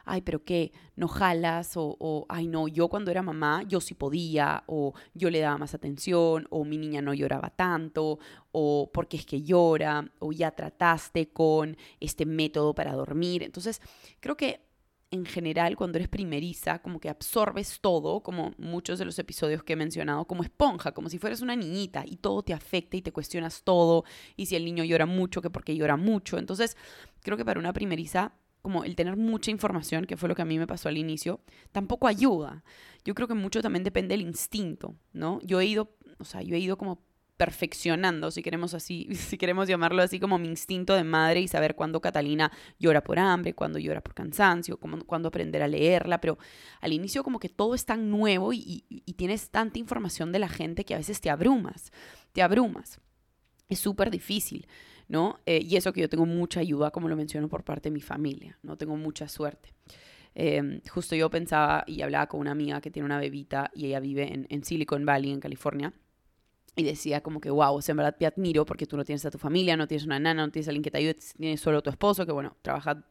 ay, 0.04 0.22
pero 0.22 0.42
qué, 0.42 0.72
no 0.96 1.06
jalas, 1.06 1.76
o, 1.76 1.96
o, 2.00 2.26
ay, 2.28 2.48
no, 2.48 2.66
yo 2.66 2.88
cuando 2.88 3.12
era 3.12 3.22
mamá, 3.22 3.62
yo 3.68 3.80
sí 3.80 3.94
podía, 3.94 4.64
o 4.66 4.94
yo 5.14 5.30
le 5.30 5.38
daba 5.38 5.58
más 5.58 5.74
atención, 5.74 6.48
o 6.50 6.64
mi 6.64 6.76
niña 6.76 7.02
no 7.02 7.14
lloraba 7.14 7.50
tanto, 7.50 8.18
o 8.50 8.90
porque 8.92 9.18
es 9.18 9.26
que 9.26 9.42
llora, 9.42 10.10
o 10.18 10.32
ya 10.32 10.50
trataste 10.50 11.28
con 11.28 11.76
este 12.00 12.26
método 12.26 12.74
para 12.74 12.94
dormir. 12.94 13.44
Entonces, 13.44 13.80
creo 14.18 14.36
que 14.36 14.71
en 15.12 15.26
general, 15.26 15.76
cuando 15.76 15.98
eres 15.98 16.08
primeriza, 16.08 16.80
como 16.80 16.98
que 16.98 17.10
absorbes 17.10 17.80
todo, 17.80 18.22
como 18.22 18.54
muchos 18.56 18.98
de 18.98 19.04
los 19.04 19.18
episodios 19.18 19.62
que 19.62 19.74
he 19.74 19.76
mencionado, 19.76 20.24
como 20.24 20.42
esponja, 20.42 20.92
como 20.92 21.10
si 21.10 21.18
fueras 21.18 21.42
una 21.42 21.54
niñita 21.54 22.02
y 22.06 22.16
todo 22.16 22.42
te 22.42 22.54
afecta 22.54 22.96
y 22.96 23.02
te 23.02 23.12
cuestionas 23.12 23.62
todo. 23.62 24.04
Y 24.36 24.46
si 24.46 24.56
el 24.56 24.64
niño 24.64 24.84
llora 24.84 25.04
mucho, 25.04 25.42
que 25.42 25.50
porque 25.50 25.76
llora 25.76 25.98
mucho. 25.98 26.38
Entonces, 26.38 26.78
creo 27.20 27.36
que 27.36 27.44
para 27.44 27.60
una 27.60 27.74
primeriza, 27.74 28.32
como 28.62 28.84
el 28.84 28.96
tener 28.96 29.18
mucha 29.18 29.50
información, 29.50 30.06
que 30.06 30.16
fue 30.16 30.30
lo 30.30 30.34
que 30.34 30.42
a 30.42 30.46
mí 30.46 30.58
me 30.58 30.66
pasó 30.66 30.88
al 30.88 30.96
inicio, 30.96 31.40
tampoco 31.72 32.06
ayuda. 32.06 32.64
Yo 33.04 33.14
creo 33.14 33.28
que 33.28 33.34
mucho 33.34 33.60
también 33.60 33.84
depende 33.84 34.14
del 34.14 34.22
instinto, 34.22 34.96
¿no? 35.12 35.40
Yo 35.42 35.60
he 35.60 35.66
ido, 35.66 35.94
o 36.18 36.24
sea, 36.24 36.40
yo 36.40 36.56
he 36.56 36.58
ido 36.58 36.78
como 36.78 37.02
perfeccionando, 37.42 38.30
si 38.30 38.40
queremos 38.40 38.72
así, 38.72 39.08
si 39.16 39.36
queremos 39.36 39.66
llamarlo 39.66 40.00
así 40.00 40.20
como 40.20 40.38
mi 40.38 40.46
instinto 40.46 40.94
de 40.94 41.02
madre 41.02 41.40
y 41.40 41.48
saber 41.48 41.74
cuándo 41.74 42.00
Catalina 42.00 42.52
llora 42.78 43.02
por 43.02 43.18
hambre, 43.18 43.52
cuándo 43.52 43.80
llora 43.80 44.00
por 44.00 44.14
cansancio, 44.14 44.78
cuándo 44.78 45.26
aprender 45.26 45.60
a 45.60 45.66
leerla, 45.66 46.20
pero 46.20 46.38
al 46.80 46.92
inicio 46.92 47.24
como 47.24 47.40
que 47.40 47.48
todo 47.48 47.74
es 47.74 47.84
tan 47.84 48.10
nuevo 48.10 48.52
y, 48.52 48.84
tienes 49.16 49.50
tanta 49.50 49.80
información 49.80 50.30
de 50.30 50.38
la 50.38 50.48
gente 50.48 50.84
que 50.84 50.94
a 50.94 50.98
veces 50.98 51.20
te 51.20 51.30
abrumas, 51.30 51.90
te 52.32 52.42
abrumas. 52.42 53.00
Es 53.68 53.80
súper 53.80 54.10
difícil, 54.10 54.68
¿no? 55.08 55.40
Eh, 55.44 55.60
y 55.64 55.76
eso 55.76 55.92
que 55.92 56.00
yo 56.00 56.08
tengo 56.08 56.26
mucha 56.26 56.60
ayuda, 56.60 56.92
como 56.92 57.08
lo 57.08 57.16
menciono, 57.16 57.48
por 57.48 57.64
parte 57.64 57.88
de 57.88 57.94
mi 57.94 58.00
familia, 58.00 58.56
¿no? 58.62 58.76
Tengo 58.76 58.96
mucha 58.96 59.26
suerte. 59.26 59.70
Em, 60.34 60.80
justo 60.88 61.16
yo 61.16 61.28
pensaba 61.28 61.82
y 61.88 62.02
hablaba 62.02 62.28
con 62.28 62.40
una 62.40 62.52
amiga 62.52 62.80
que 62.80 62.90
tiene 62.92 63.06
una 63.06 63.18
bebita 63.18 63.70
y 63.74 63.86
ella 63.86 63.98
vive 63.98 64.32
en, 64.32 64.46
en 64.48 64.64
Silicon 64.64 65.04
Valley, 65.04 65.32
en 65.32 65.40
California 65.40 65.92
y 66.74 66.82
decía 66.84 67.22
como 67.22 67.40
que, 67.40 67.50
wow, 67.50 67.80
en 67.86 67.96
verdad 67.96 68.16
te 68.18 68.26
admiro 68.26 68.64
porque 68.64 68.86
tú 68.86 68.96
no 68.96 69.04
tienes 69.04 69.24
a 69.26 69.30
tu 69.30 69.38
familia, 69.38 69.76
no 69.76 69.86
tienes 69.86 70.06
una 70.06 70.18
nana, 70.18 70.46
no 70.46 70.52
tienes 70.52 70.68
a 70.68 70.70
alguien 70.70 70.82
que 70.82 70.90
te 70.90 70.98
ayude, 70.98 71.16
tienes 71.36 71.60
solo 71.60 71.82
tu 71.82 71.90
esposo, 71.90 72.24
que 72.24 72.32
bueno, 72.32 72.56
trabaja 72.62 73.04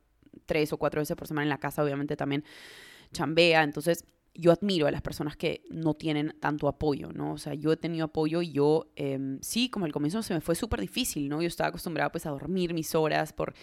tres 0.46 0.74
o 0.74 0.78
cuatro 0.78 1.02
veces 1.02 1.16
por 1.16 1.28
semana 1.28 1.44
en 1.44 1.50
la 1.50 1.60
casa, 1.60 1.84
obviamente 1.84 2.16
también 2.16 2.44
chambea, 3.14 3.64
entonces 3.64 4.06
yo 4.34 4.52
admiro 4.52 4.88
a 4.88 4.92
las 4.92 5.02
personas 5.02 5.36
que 5.36 5.64
no 5.70 5.94
tienen 5.94 6.34
tanto 6.40 6.68
apoyo, 6.68 7.12
¿no? 7.12 7.34
O 7.34 7.38
sea, 7.38 7.54
yo 7.54 7.72
he 7.74 7.78
tenido 7.78 8.06
apoyo 8.06 8.42
y 8.42 8.52
yo, 8.52 8.92
em, 8.96 9.40
sí, 9.42 9.70
como 9.70 9.86
al 9.86 9.92
comienzo 9.92 10.24
se 10.24 10.34
me 10.34 10.42
fue 10.42 10.56
súper 10.56 10.80
difícil, 10.80 11.28
¿no? 11.28 11.42
Yo 11.42 11.48
estaba 11.48 11.68
acostumbrada 11.68 12.12
pues 12.12 12.26
a 12.26 12.30
dormir 12.30 12.74
mis 12.74 12.96
horas 12.96 13.34
por 13.34 13.54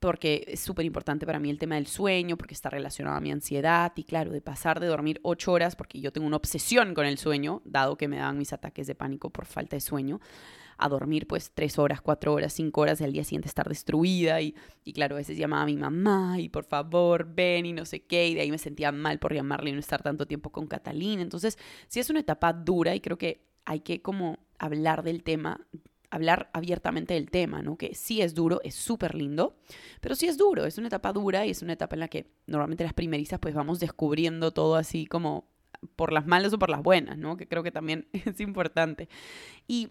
porque 0.00 0.44
es 0.48 0.60
súper 0.60 0.84
importante 0.84 1.26
para 1.26 1.38
mí 1.38 1.50
el 1.50 1.58
tema 1.58 1.76
del 1.76 1.86
sueño, 1.86 2.36
porque 2.36 2.54
está 2.54 2.70
relacionado 2.70 3.16
a 3.16 3.20
mi 3.20 3.30
ansiedad 3.32 3.92
y 3.96 4.04
claro, 4.04 4.30
de 4.30 4.40
pasar 4.40 4.80
de 4.80 4.86
dormir 4.86 5.20
ocho 5.22 5.52
horas, 5.52 5.76
porque 5.76 6.00
yo 6.00 6.12
tengo 6.12 6.26
una 6.26 6.36
obsesión 6.36 6.94
con 6.94 7.06
el 7.06 7.18
sueño, 7.18 7.62
dado 7.64 7.96
que 7.96 8.08
me 8.08 8.18
dan 8.18 8.38
mis 8.38 8.52
ataques 8.52 8.86
de 8.86 8.94
pánico 8.94 9.30
por 9.30 9.46
falta 9.46 9.76
de 9.76 9.80
sueño, 9.80 10.20
a 10.78 10.90
dormir 10.90 11.26
pues 11.26 11.52
tres 11.54 11.78
horas, 11.78 12.02
cuatro 12.02 12.34
horas, 12.34 12.52
cinco 12.52 12.82
horas, 12.82 13.00
y 13.00 13.04
al 13.04 13.12
día 13.12 13.24
siguiente 13.24 13.48
estar 13.48 13.66
destruida 13.66 14.42
y, 14.42 14.54
y 14.84 14.92
claro, 14.92 15.14
a 15.14 15.18
veces 15.18 15.38
llamaba 15.38 15.62
a 15.62 15.66
mi 15.66 15.76
mamá 15.76 16.38
y 16.38 16.50
por 16.50 16.64
favor 16.64 17.26
ven 17.34 17.64
y 17.64 17.72
no 17.72 17.86
sé 17.86 18.04
qué, 18.04 18.28
y 18.28 18.34
de 18.34 18.42
ahí 18.42 18.50
me 18.50 18.58
sentía 18.58 18.92
mal 18.92 19.18
por 19.18 19.32
llamarle 19.32 19.70
y 19.70 19.72
no 19.72 19.80
estar 19.80 20.02
tanto 20.02 20.26
tiempo 20.26 20.50
con 20.52 20.66
Catalina, 20.66 21.22
entonces 21.22 21.58
sí 21.88 22.00
es 22.00 22.10
una 22.10 22.20
etapa 22.20 22.52
dura 22.52 22.94
y 22.94 23.00
creo 23.00 23.16
que 23.16 23.46
hay 23.64 23.80
que 23.80 24.02
como 24.02 24.38
hablar 24.58 25.02
del 25.02 25.22
tema 25.22 25.66
hablar 26.10 26.50
abiertamente 26.52 27.14
del 27.14 27.30
tema, 27.30 27.62
¿no? 27.62 27.76
Que 27.76 27.94
sí 27.94 28.22
es 28.22 28.34
duro, 28.34 28.60
es 28.64 28.74
súper 28.74 29.14
lindo, 29.14 29.56
pero 30.00 30.14
sí 30.14 30.26
es 30.26 30.36
duro, 30.36 30.64
es 30.66 30.78
una 30.78 30.88
etapa 30.88 31.12
dura 31.12 31.46
y 31.46 31.50
es 31.50 31.62
una 31.62 31.72
etapa 31.74 31.96
en 31.96 32.00
la 32.00 32.08
que 32.08 32.26
normalmente 32.46 32.84
las 32.84 32.92
primerizas 32.92 33.38
pues 33.38 33.54
vamos 33.54 33.80
descubriendo 33.80 34.52
todo 34.52 34.76
así 34.76 35.06
como 35.06 35.48
por 35.94 36.12
las 36.12 36.26
malas 36.26 36.52
o 36.52 36.58
por 36.58 36.70
las 36.70 36.82
buenas, 36.82 37.18
¿no? 37.18 37.36
Que 37.36 37.46
creo 37.46 37.62
que 37.62 37.72
también 37.72 38.08
es 38.12 38.40
importante. 38.40 39.08
Y, 39.66 39.90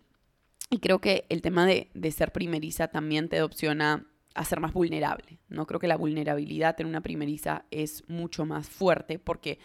y 0.70 0.80
creo 0.80 1.00
que 1.00 1.26
el 1.30 1.42
tema 1.42 1.66
de, 1.66 1.90
de 1.94 2.12
ser 2.12 2.32
primeriza 2.32 2.88
también 2.88 3.30
te 3.30 3.42
opciona 3.42 4.08
a 4.34 4.44
ser 4.44 4.60
más 4.60 4.74
vulnerable, 4.74 5.40
¿no? 5.48 5.66
Creo 5.66 5.80
que 5.80 5.88
la 5.88 5.96
vulnerabilidad 5.96 6.80
en 6.82 6.88
una 6.88 7.02
primeriza 7.02 7.66
es 7.72 8.04
mucho 8.10 8.46
más 8.46 8.68
fuerte 8.68 9.18
porque 9.18 9.60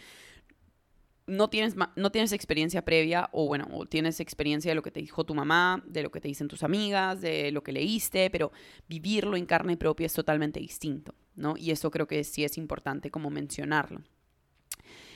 no 1.31 1.49
tienes, 1.49 1.75
no 1.95 2.11
tienes 2.11 2.33
experiencia 2.33 2.83
previa 2.83 3.29
o 3.31 3.47
bueno, 3.47 3.67
o 3.71 3.85
tienes 3.85 4.19
experiencia 4.19 4.71
de 4.71 4.75
lo 4.75 4.81
que 4.81 4.91
te 4.91 4.99
dijo 4.99 5.23
tu 5.23 5.33
mamá, 5.33 5.81
de 5.87 6.03
lo 6.03 6.11
que 6.11 6.19
te 6.19 6.27
dicen 6.27 6.47
tus 6.47 6.61
amigas, 6.61 7.21
de 7.21 7.51
lo 7.51 7.63
que 7.63 7.71
leíste, 7.71 8.29
pero 8.29 8.51
vivirlo 8.87 9.37
en 9.37 9.45
carne 9.45 9.77
propia 9.77 10.05
es 10.05 10.13
totalmente 10.13 10.59
distinto, 10.59 11.15
¿no? 11.35 11.55
Y 11.57 11.71
eso 11.71 11.89
creo 11.89 12.05
que 12.05 12.23
sí 12.23 12.43
es 12.43 12.57
importante 12.57 13.11
como 13.11 13.29
mencionarlo. 13.29 14.01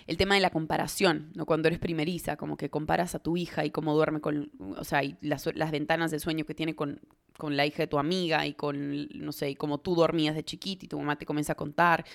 El 0.07 0.17
tema 0.17 0.35
de 0.35 0.41
la 0.41 0.51
comparación, 0.51 1.31
¿no? 1.35 1.45
Cuando 1.45 1.67
eres 1.67 1.79
primeriza, 1.79 2.37
como 2.37 2.57
que 2.57 2.69
comparas 2.69 3.15
a 3.15 3.19
tu 3.19 3.35
hija 3.35 3.65
y 3.65 3.71
cómo 3.71 3.93
duerme 3.93 4.21
con, 4.21 4.51
o 4.77 4.83
sea, 4.83 5.03
y 5.03 5.17
las, 5.21 5.49
las 5.55 5.71
ventanas 5.71 6.11
de 6.11 6.19
sueño 6.19 6.45
que 6.45 6.53
tiene 6.53 6.75
con, 6.75 7.01
con 7.37 7.57
la 7.57 7.65
hija 7.65 7.83
de 7.83 7.87
tu 7.87 7.97
amiga 7.97 8.45
y 8.45 8.53
con, 8.53 9.07
no 9.09 9.31
sé, 9.31 9.49
y 9.49 9.55
como 9.55 9.79
tú 9.79 9.95
dormías 9.95 10.35
de 10.35 10.45
chiquita 10.45 10.85
y 10.85 10.87
tu 10.87 10.99
mamá 10.99 11.17
te 11.17 11.25
comienza 11.25 11.53
a 11.53 11.55
contar 11.55 12.05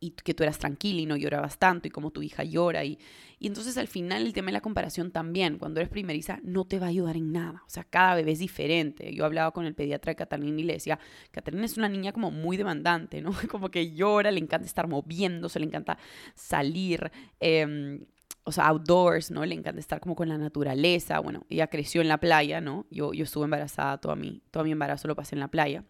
y 0.00 0.12
que 0.12 0.32
tú 0.32 0.42
eras 0.42 0.58
tranquila 0.58 1.02
y 1.02 1.06
no 1.06 1.16
llorabas 1.16 1.58
tanto 1.58 1.86
y 1.86 1.90
como 1.90 2.10
tu 2.10 2.22
hija 2.22 2.42
llora. 2.42 2.84
Y, 2.84 2.98
y 3.38 3.46
entonces 3.46 3.76
al 3.76 3.86
final 3.86 4.26
el 4.26 4.32
tema 4.32 4.46
de 4.46 4.54
la 4.54 4.62
comparación 4.62 5.10
también, 5.10 5.58
cuando 5.58 5.78
eres 5.80 5.90
primeriza, 5.90 6.40
no 6.42 6.64
te 6.64 6.78
va 6.78 6.86
a 6.86 6.88
ayudar 6.88 7.16
en 7.16 7.32
nada. 7.32 7.62
O 7.66 7.70
sea, 7.70 7.84
cada 7.84 8.14
bebé 8.14 8.32
es 8.32 8.38
diferente. 8.38 9.14
Yo 9.14 9.26
hablaba 9.26 9.52
con 9.52 9.66
el 9.66 9.74
pediatra 9.74 10.12
de 10.12 10.16
Catalina 10.16 10.58
y 10.58 10.64
le 10.64 10.72
decía, 10.72 10.98
Catalina 11.30 11.66
es 11.66 11.76
una 11.76 11.90
niña 11.90 12.12
como 12.12 12.30
muy 12.30 12.56
demandante, 12.56 13.20
¿no? 13.20 13.32
Como 13.50 13.70
que 13.70 13.92
llora, 13.92 14.30
le 14.30 14.40
encanta 14.40 14.66
estar 14.66 14.88
moviéndose, 14.88 15.60
le 15.60 15.66
encanta 15.66 15.98
salir. 16.34 17.10
Eh, 17.38 18.00
o 18.44 18.52
sea, 18.52 18.68
outdoors, 18.68 19.30
¿no? 19.30 19.44
Le 19.44 19.54
encanta 19.54 19.80
estar 19.80 20.00
como 20.00 20.16
con 20.16 20.28
la 20.28 20.38
naturaleza. 20.38 21.20
Bueno, 21.20 21.44
ella 21.50 21.66
creció 21.66 22.00
en 22.00 22.08
la 22.08 22.18
playa, 22.18 22.60
¿no? 22.60 22.86
Yo, 22.90 23.12
yo 23.12 23.24
estuve 23.24 23.44
embarazada, 23.44 23.98
toda 23.98 24.16
mi, 24.16 24.42
todo 24.50 24.64
mi 24.64 24.72
embarazo 24.72 25.08
lo 25.08 25.14
pasé 25.14 25.34
en 25.36 25.40
la 25.40 25.48
playa 25.48 25.84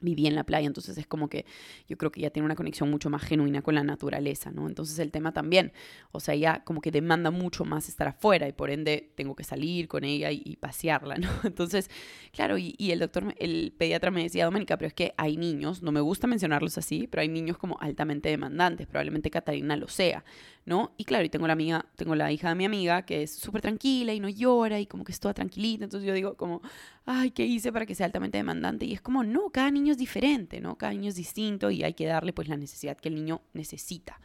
viví 0.00 0.26
en 0.26 0.34
la 0.34 0.44
playa, 0.44 0.66
entonces 0.66 0.98
es 0.98 1.06
como 1.06 1.28
que 1.28 1.46
yo 1.88 1.96
creo 1.96 2.12
que 2.12 2.20
ella 2.20 2.30
tiene 2.30 2.44
una 2.44 2.54
conexión 2.54 2.90
mucho 2.90 3.08
más 3.10 3.22
genuina 3.22 3.62
con 3.62 3.74
la 3.74 3.82
naturaleza, 3.82 4.50
¿no? 4.50 4.66
Entonces 4.68 4.98
el 4.98 5.10
tema 5.10 5.32
también, 5.32 5.72
o 6.12 6.20
sea, 6.20 6.34
ella 6.34 6.62
como 6.64 6.80
que 6.80 6.90
demanda 6.90 7.30
mucho 7.30 7.64
más 7.64 7.88
estar 7.88 8.08
afuera 8.08 8.46
y 8.48 8.52
por 8.52 8.70
ende 8.70 9.12
tengo 9.16 9.34
que 9.34 9.44
salir 9.44 9.88
con 9.88 10.04
ella 10.04 10.30
y, 10.30 10.56
pasearla, 10.56 11.16
¿no? 11.16 11.28
Entonces, 11.44 11.90
claro, 12.32 12.58
y, 12.58 12.74
y, 12.78 12.90
el 12.90 12.98
doctor, 12.98 13.34
el 13.38 13.72
pediatra 13.76 14.10
me 14.10 14.22
decía, 14.22 14.44
Doménica, 14.44 14.76
pero 14.76 14.88
es 14.88 14.94
que 14.94 15.14
hay 15.16 15.36
niños, 15.36 15.82
no 15.82 15.92
me 15.92 16.00
gusta 16.00 16.26
mencionarlos 16.26 16.78
así, 16.78 17.06
pero 17.06 17.20
hay 17.22 17.28
niños 17.28 17.58
como 17.58 17.78
altamente 17.80 18.28
demandantes, 18.28 18.86
probablemente 18.86 19.30
Catalina 19.30 19.76
lo 19.76 19.88
sea, 19.88 20.24
¿no? 20.66 20.92
Y 20.96 21.04
claro, 21.04 21.24
y 21.24 21.30
tengo 21.30 21.46
la 21.46 21.52
amiga, 21.52 21.86
tengo 21.94 22.16
la 22.16 22.32
hija 22.32 22.48
de 22.48 22.56
mi 22.56 22.64
amiga 22.64 23.02
que 23.02 23.22
es 23.22 23.34
súper 23.34 23.62
tranquila 23.62 24.12
y 24.12 24.20
no 24.20 24.28
llora 24.28 24.80
y 24.80 24.86
como 24.86 25.04
que 25.04 25.12
es 25.12 25.20
toda 25.20 25.32
tranquilita, 25.32 25.84
entonces 25.84 26.06
yo 26.06 26.12
digo 26.12 26.36
como, 26.36 26.60
ay, 27.06 27.30
¿qué 27.30 27.46
hice 27.46 27.72
para 27.72 27.86
que 27.86 27.94
sea 27.94 28.06
altamente 28.06 28.36
demandante? 28.36 28.84
Y 28.84 28.92
es 28.92 29.00
como, 29.00 29.22
no, 29.22 29.50
cada 29.50 29.70
niño 29.70 29.92
es 29.92 29.98
diferente, 29.98 30.60
¿no? 30.60 30.76
Cada 30.76 30.92
niño 30.92 31.08
es 31.08 31.14
distinto 31.14 31.70
y 31.70 31.84
hay 31.84 31.94
que 31.94 32.06
darle 32.06 32.32
pues 32.32 32.48
la 32.48 32.56
necesidad 32.56 32.96
que 32.96 33.08
el 33.08 33.14
niño 33.14 33.42
necesita. 33.54 34.20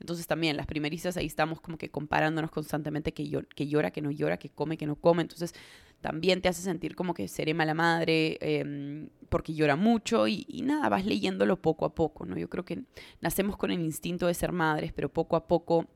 Entonces 0.00 0.26
también 0.26 0.56
las 0.56 0.66
primerizas 0.66 1.16
ahí 1.16 1.26
estamos 1.26 1.60
como 1.60 1.78
que 1.78 1.88
comparándonos 1.88 2.50
constantemente 2.50 3.12
que, 3.12 3.30
que 3.54 3.66
llora, 3.66 3.90
que 3.92 4.02
no 4.02 4.10
llora, 4.10 4.38
que 4.38 4.50
come, 4.50 4.76
que 4.76 4.86
no 4.86 4.96
come. 4.96 5.22
Entonces 5.22 5.54
también 6.00 6.42
te 6.42 6.48
hace 6.48 6.62
sentir 6.62 6.94
como 6.94 7.14
que 7.14 7.28
seré 7.28 7.54
mala 7.54 7.74
madre 7.74 8.38
em, 8.40 9.08
porque 9.28 9.54
llora 9.54 9.76
mucho 9.76 10.26
y, 10.28 10.44
nada, 10.64 10.88
vas 10.88 11.04
leyéndolo 11.04 11.60
poco 11.60 11.84
a 11.84 11.94
poco, 11.94 12.24
¿no? 12.26 12.36
Yo 12.36 12.48
creo 12.48 12.64
que 12.64 12.82
nacemos 13.20 13.56
con 13.56 13.70
el 13.70 13.80
instinto 13.80 14.26
de 14.26 14.34
ser 14.34 14.52
madres, 14.52 14.92
pero 14.92 15.08
poco 15.08 15.36
a 15.36 15.46
poco 15.46 15.86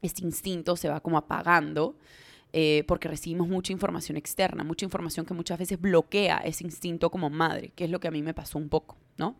este 0.00 0.22
instinto 0.24 0.76
se 0.76 0.88
va 0.88 1.00
como 1.00 1.18
apagando. 1.18 1.96
Eh, 2.54 2.84
porque 2.86 3.08
recibimos 3.08 3.48
mucha 3.48 3.72
información 3.72 4.18
externa, 4.18 4.62
mucha 4.62 4.84
información 4.84 5.24
que 5.24 5.32
muchas 5.32 5.58
veces 5.58 5.80
bloquea 5.80 6.36
ese 6.44 6.64
instinto 6.64 7.10
como 7.10 7.30
madre, 7.30 7.72
que 7.74 7.84
es 7.84 7.90
lo 7.90 7.98
que 7.98 8.08
a 8.08 8.10
mí 8.10 8.20
me 8.20 8.34
pasó 8.34 8.58
un 8.58 8.68
poco, 8.68 8.98
¿no? 9.16 9.36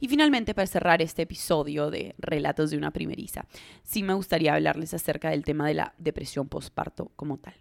Y 0.00 0.08
finalmente, 0.08 0.54
para 0.54 0.66
cerrar 0.66 1.00
este 1.00 1.22
episodio 1.22 1.88
de 1.88 2.16
Relatos 2.18 2.70
de 2.72 2.76
una 2.76 2.90
primeriza, 2.90 3.46
sí 3.84 4.02
me 4.02 4.12
gustaría 4.12 4.54
hablarles 4.54 4.92
acerca 4.92 5.30
del 5.30 5.44
tema 5.44 5.68
de 5.68 5.74
la 5.74 5.94
depresión 5.98 6.48
postparto 6.48 7.12
como 7.14 7.38
tal. 7.38 7.54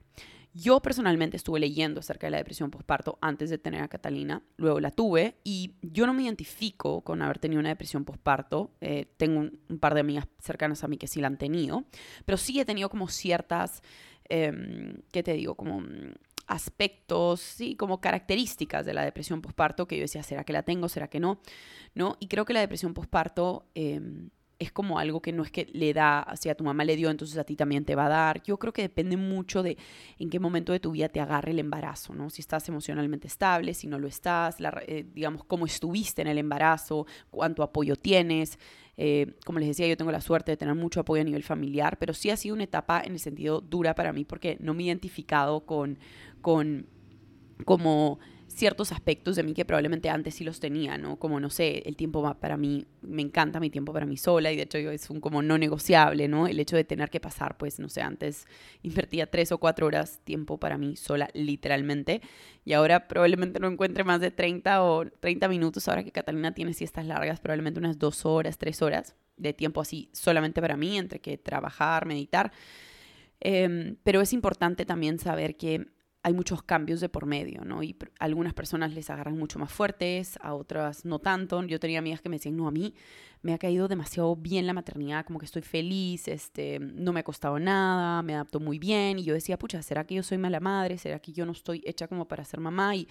Yo 0.59 0.79
personalmente 0.81 1.37
estuve 1.37 1.59
leyendo 1.59 1.99
acerca 1.99 2.27
de 2.27 2.31
la 2.31 2.37
depresión 2.37 2.71
postparto 2.71 3.19
antes 3.21 3.49
de 3.49 3.57
tener 3.57 3.81
a 3.81 3.87
Catalina, 3.87 4.41
luego 4.57 4.79
la 4.79 4.91
tuve 4.91 5.35
y 5.43 5.75
yo 5.81 6.07
no 6.07 6.13
me 6.13 6.23
identifico 6.23 7.01
con 7.01 7.21
haber 7.21 7.37
tenido 7.37 7.59
una 7.59 7.69
depresión 7.69 8.05
postparto. 8.05 8.71
Eh, 8.81 9.05
tengo 9.17 9.39
un, 9.39 9.79
par 9.79 9.93
de 9.93 9.99
amigas 9.99 10.27
cercanas 10.39 10.83
a 10.83 10.87
mí 10.87 10.97
que 10.97 11.07
sí 11.07 11.21
la 11.21 11.27
han 11.27 11.37
tenido, 11.37 11.83
pero 12.25 12.37
sí 12.37 12.59
he 12.59 12.65
tenido 12.65 12.89
como 12.89 13.07
ciertas 13.07 13.83
Em, 14.29 15.01
¿qué 15.11 15.23
te 15.23 15.33
digo? 15.33 15.55
Como 15.55 15.81
mm, 15.81 16.13
aspectos, 16.47 17.41
sí, 17.41 17.75
como 17.75 18.01
características 18.01 18.85
de 18.85 18.93
la 18.93 19.03
depresión 19.03 19.41
postparto 19.41 19.87
que 19.87 19.97
yo 19.97 20.03
decía, 20.03 20.23
¿será 20.23 20.43
que 20.43 20.53
la 20.53 20.63
tengo? 20.63 20.89
¿Será 20.89 21.09
que 21.09 21.19
no? 21.19 21.39
¿No? 21.93 22.17
Y 22.19 22.27
creo 22.27 22.45
que 22.45 22.53
la 22.53 22.61
depresión 22.61 22.93
postparto 22.93 23.69
em, 23.75 24.29
es 24.59 24.71
como 24.71 24.97
algo 24.97 25.21
que 25.21 25.31
no 25.31 25.43
es 25.43 25.51
que 25.51 25.67
le 25.71 25.93
da, 25.93 26.27
si 26.39 26.49
a 26.49 26.55
tu 26.55 26.63
mamá 26.63 26.83
le 26.83 26.95
dio, 26.95 27.09
entonces 27.09 27.37
a 27.37 27.43
ti 27.43 27.55
también 27.55 27.85
te 27.85 27.95
va 27.95 28.07
a 28.07 28.09
dar. 28.09 28.43
Yo 28.43 28.57
creo 28.57 28.73
que 28.73 28.81
depende 28.81 29.15
mucho 29.15 29.61
de 29.61 29.77
en 30.17 30.29
qué 30.29 30.39
momento 30.39 30.71
de 30.71 30.79
tu 30.79 30.91
vida 30.91 31.09
te 31.09 31.19
agarre 31.19 31.51
el 31.51 31.59
embarazo, 31.59 32.15
¿no? 32.15 32.29
Si 32.29 32.41
estás 32.41 32.67
emocionalmente 32.67 33.27
estable, 33.27 33.73
si 33.73 33.87
no 33.87 33.99
lo 33.99 34.07
estás, 34.07 34.57
eh, 34.87 35.05
digamos, 35.13 35.43
cómo 35.43 35.65
estuviste 35.65 36.21
en 36.21 36.27
el 36.27 36.37
embarazo, 36.37 37.05
cuánto 37.29 37.61
apoyo 37.61 37.95
tienes. 37.95 38.57
Eh, 38.97 39.35
como 39.45 39.59
les 39.59 39.67
decía, 39.67 39.87
yo 39.87 39.95
tengo 39.95 40.11
la 40.11 40.21
suerte 40.21 40.51
de 40.51 40.57
tener 40.57 40.73
mucho 40.73 41.01
apoyo 41.01 41.21
a 41.21 41.25
nivel 41.25 41.43
familiar, 41.43 41.97
pero 41.99 42.13
sí 42.13 42.31
ha 42.31 42.37
sido 42.37 42.55
una 42.55 42.63
etapa 42.63 43.01
en 43.05 43.13
el 43.13 43.19
sentido 43.19 43.61
dura 43.61 43.93
para 43.93 44.11
mí 44.11 44.25
porque 44.25 44.57
no 44.59 44.73
me 44.73 44.83
he 44.83 44.85
identificado 44.87 45.65
con, 45.65 45.99
con 46.41 46.87
como 47.65 48.19
ciertos 48.57 48.91
aspectos 48.91 49.35
de 49.35 49.43
mí 49.43 49.53
que 49.53 49.65
probablemente 49.65 50.09
antes 50.09 50.33
sí 50.35 50.43
los 50.43 50.59
tenía, 50.59 50.97
¿no? 50.97 51.17
Como, 51.17 51.39
no 51.39 51.49
sé, 51.49 51.83
el 51.85 51.95
tiempo 51.95 52.35
para 52.39 52.57
mí, 52.57 52.87
me 53.01 53.21
encanta 53.21 53.59
mi 53.59 53.69
tiempo 53.69 53.93
para 53.93 54.05
mí 54.05 54.17
sola 54.17 54.51
y 54.51 54.55
de 54.55 54.63
hecho 54.63 54.77
es 54.77 55.09
un 55.09 55.21
como 55.21 55.41
no 55.41 55.57
negociable, 55.57 56.27
¿no? 56.27 56.47
El 56.47 56.59
hecho 56.59 56.75
de 56.75 56.83
tener 56.83 57.09
que 57.09 57.19
pasar, 57.19 57.57
pues, 57.57 57.79
no 57.79 57.87
sé, 57.87 58.01
antes 58.01 58.47
invertía 58.81 59.29
tres 59.29 59.51
o 59.51 59.59
cuatro 59.59 59.85
horas 59.85 60.19
tiempo 60.23 60.59
para 60.59 60.77
mí 60.77 60.95
sola, 60.95 61.29
literalmente, 61.33 62.21
y 62.65 62.73
ahora 62.73 63.07
probablemente 63.07 63.59
no 63.59 63.67
encuentre 63.67 64.03
más 64.03 64.19
de 64.21 64.31
30 64.31 64.83
o 64.83 65.05
30 65.05 65.47
minutos, 65.47 65.87
ahora 65.87 66.03
que 66.03 66.11
Catalina 66.11 66.53
tiene 66.53 66.73
siestas 66.73 67.05
largas, 67.05 67.39
probablemente 67.39 67.79
unas 67.79 67.99
dos 67.99 68.25
horas, 68.25 68.57
tres 68.57 68.81
horas 68.81 69.15
de 69.37 69.53
tiempo 69.53 69.81
así 69.81 70.09
solamente 70.13 70.61
para 70.61 70.75
mí, 70.75 70.97
entre 70.97 71.19
que 71.19 71.37
trabajar, 71.37 72.07
meditar. 72.07 72.51
Em, 73.39 73.97
pero 74.03 74.21
es 74.21 74.33
importante 74.33 74.85
también 74.85 75.19
saber 75.19 75.57
que 75.57 75.85
hay 76.27 76.33
muchos 76.33 76.61
cambios 76.61 76.99
de 76.99 77.07
por 77.07 77.25
medio, 77.25 77.63
¿no? 77.63 77.81
Y 77.83 77.95
algunas 78.19 78.53
personas 78.53 78.93
les 78.93 79.09
agarran 79.09 79.37
mucho 79.37 79.59
más 79.59 79.71
fuertes, 79.71 80.37
a 80.41 80.55
otras 80.55 81.05
no 81.05 81.19
tanto. 81.19 81.63
Yo 81.63 81.79
tenía 81.79 81.99
amigas 81.99 82.19
que 82.19 82.27
me 82.27 82.35
decían, 82.35 82.57
no, 82.57 82.67
a 82.67 82.71
mí 82.71 82.93
me 83.41 83.53
ha 83.53 83.57
caído 83.57 83.87
demasiado 83.87 84.35
bien 84.35 84.67
la 84.67 84.73
maternidad, 84.73 85.25
como 85.25 85.39
que 85.39 85.45
estoy 85.45 85.61
feliz, 85.61 86.27
este, 86.27 86.79
no 86.79 87.13
me 87.13 87.21
ha 87.21 87.23
costado 87.23 87.59
nada, 87.59 88.21
me 88.23 88.33
adapto 88.33 88.59
muy 88.59 88.77
bien. 88.77 89.19
Y 89.19 89.23
yo 89.23 89.33
decía, 89.33 89.57
pucha, 89.57 89.81
¿será 89.81 90.05
que 90.05 90.15
yo 90.15 90.23
soy 90.23 90.37
mala 90.37 90.59
madre? 90.59 90.97
¿Será 90.97 91.19
que 91.19 91.31
yo 91.31 91.45
no 91.45 91.53
estoy 91.53 91.81
hecha 91.85 92.09
como 92.09 92.27
para 92.27 92.43
ser 92.43 92.59
mamá? 92.59 92.93
Y, 92.93 93.07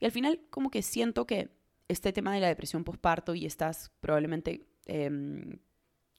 y 0.00 0.06
al 0.06 0.10
final 0.10 0.40
como 0.48 0.70
que 0.70 0.80
siento 0.80 1.26
que 1.26 1.50
este 1.88 2.14
tema 2.14 2.32
de 2.32 2.40
la 2.40 2.48
depresión 2.48 2.82
postparto 2.82 3.34
y 3.34 3.44
estás 3.44 3.92
probablemente... 4.00 4.66
Eh, 4.86 5.58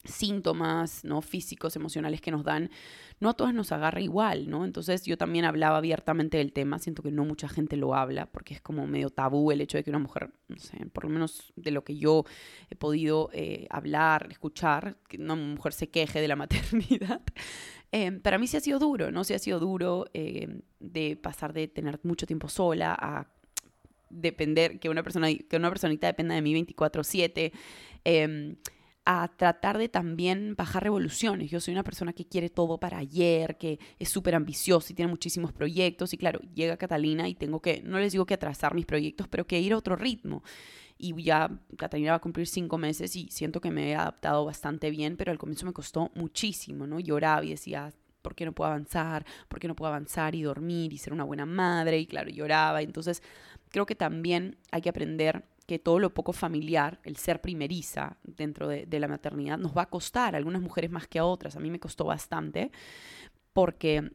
síntomas 0.08 1.04
¿no? 1.04 1.22
físicos, 1.22 1.76
emocionales 1.76 2.22
que 2.22 2.32
nos 2.32 2.44
dan, 2.44 2.70
no 3.20 3.30
a 3.30 3.34
todas 3.34 3.54
nos 3.54 3.72
agarra 3.72 4.02
igual, 4.02 4.50
¿no? 4.50 4.66
Entonces 4.66 5.04
yo 5.04 5.18
también 5.18 5.46
hablaba 5.46 5.78
abiertamente 5.78 6.38
del 6.38 6.54
tema, 6.54 6.80
siento 6.80 7.04
que 7.04 7.12
no 7.12 7.26
mucha 7.26 7.48
gente 7.48 7.78
lo 7.78 7.96
habla, 7.96 8.26
porque 8.28 8.54
es 8.54 8.62
como 8.62 8.88
medio 8.88 9.10
tabú 9.10 9.52
el 9.52 9.62
hecho 9.62 9.78
de 9.78 9.84
que 9.84 9.90
una 9.90 10.00
mujer, 10.00 10.32
no 10.48 10.58
sé, 10.58 10.86
por 10.92 11.06
lo 11.06 11.10
menos 11.10 11.54
de 11.56 11.72
lo 11.72 11.84
que 11.84 11.98
yo 11.98 12.26
he 12.70 12.76
podido 12.76 13.30
eh, 13.34 13.68
hablar, 13.70 14.28
escuchar, 14.32 14.98
que 15.08 15.18
una 15.18 15.36
mujer 15.36 15.74
se 15.74 15.90
queje 15.90 16.22
de 16.22 16.28
la 16.28 16.36
maternidad. 16.36 17.22
Eh, 17.92 18.12
para 18.12 18.38
mí 18.38 18.48
sí 18.48 18.58
ha 18.58 18.62
sido 18.62 18.80
duro, 18.80 19.12
¿no? 19.12 19.24
Sí 19.24 19.34
ha 19.34 19.40
sido 19.40 19.60
duro 19.60 20.06
eh, 20.14 20.62
de 20.80 21.16
pasar 21.16 21.54
de 21.54 21.68
tener 21.68 22.00
mucho 22.04 22.26
tiempo 22.26 22.50
sola 22.50 22.96
a 23.00 23.28
depender, 24.10 24.80
que 24.80 24.90
una, 24.90 25.04
persona, 25.04 25.28
que 25.34 25.56
una 25.56 25.70
personita 25.70 26.08
dependa 26.08 26.36
de 26.36 26.42
mí 26.42 26.54
24/7 26.54 27.52
a 29.06 29.28
tratar 29.38 29.78
de 29.78 29.88
también 29.88 30.56
bajar 30.56 30.84
revoluciones. 30.84 31.52
Yo 31.52 31.60
soy 31.60 31.74
una 31.74 31.84
persona 31.84 32.12
que 32.12 32.26
quiere 32.26 32.50
todo 32.50 32.80
para 32.80 32.98
ayer, 32.98 33.58
que 33.58 33.80
es 34.00 34.10
súper 34.10 34.34
ambiciosa 34.34 34.92
y 34.92 34.96
tiene 34.96 35.12
muchísimos 35.12 35.54
proyectos. 35.54 36.14
Y 36.14 36.18
claro, 36.18 36.40
llega 36.54 36.76
Catalina 36.78 37.30
y 37.30 37.36
tengo 37.36 37.62
que, 37.62 37.82
no 37.84 38.00
les 38.00 38.12
digo 38.14 38.26
que 38.26 38.34
atrasar 38.34 38.74
mis 38.74 38.86
proyectos, 38.86 39.28
pero 39.28 39.46
que 39.46 39.60
ir 39.60 39.74
a 39.74 39.78
otro 39.78 39.96
ritmo. 39.96 40.44
Y 40.98 41.22
ya 41.24 41.52
Catalina 41.78 42.12
va 42.12 42.18
a 42.18 42.22
cumplir 42.22 42.48
cinco 42.48 42.78
meses 42.78 43.16
y 43.16 43.28
siento 43.30 43.62
que 43.62 43.70
me 43.70 43.92
he 43.92 43.96
adaptado 43.96 44.44
bastante 44.44 44.90
bien, 44.90 45.18
pero 45.18 45.32
al 45.32 45.38
comienzo 45.38 45.66
me 45.66 45.74
costó 45.74 46.12
muchísimo, 46.16 46.88
¿no? 46.88 47.00
Lloraba 47.00 47.46
y 47.46 47.50
decía, 47.50 47.94
¿por 48.24 48.34
qué 48.34 48.46
no 48.46 48.54
puedo 48.54 48.72
avanzar? 48.72 49.24
¿Por 49.48 49.60
qué 49.60 49.68
no 49.68 49.76
puedo 49.76 49.90
avanzar 49.90 50.34
y 50.34 50.42
dormir 50.42 50.94
y 50.94 50.98
ser 50.98 51.14
una 51.14 51.26
buena 51.26 51.46
madre? 51.46 52.00
Y 52.00 52.08
claro, 52.08 52.32
lloraba. 52.32 52.82
Entonces, 52.82 53.22
creo 53.70 53.86
que 53.86 53.94
también 53.94 54.58
hay 54.72 54.82
que 54.82 54.90
aprender 54.90 55.44
que 55.66 55.80
todo 55.80 56.00
lo 56.00 56.14
poco 56.14 56.34
familiar, 56.34 57.00
el 57.04 57.18
ser 57.18 57.42
primeriza 57.42 58.18
dentro 58.24 58.68
de, 58.68 59.00
la 59.00 59.08
maternidad, 59.08 59.58
nos 59.58 59.76
va 59.76 59.84
a 59.84 59.90
costar, 59.90 60.36
a 60.36 60.38
algunas 60.38 60.62
mujeres 60.62 60.92
más 60.92 61.08
que 61.08 61.20
a 61.20 61.26
otras. 61.26 61.56
A 61.56 61.60
mí 61.60 61.70
me 61.70 61.80
costó 61.80 62.06
bastante 62.06 62.72
porque 63.54 64.12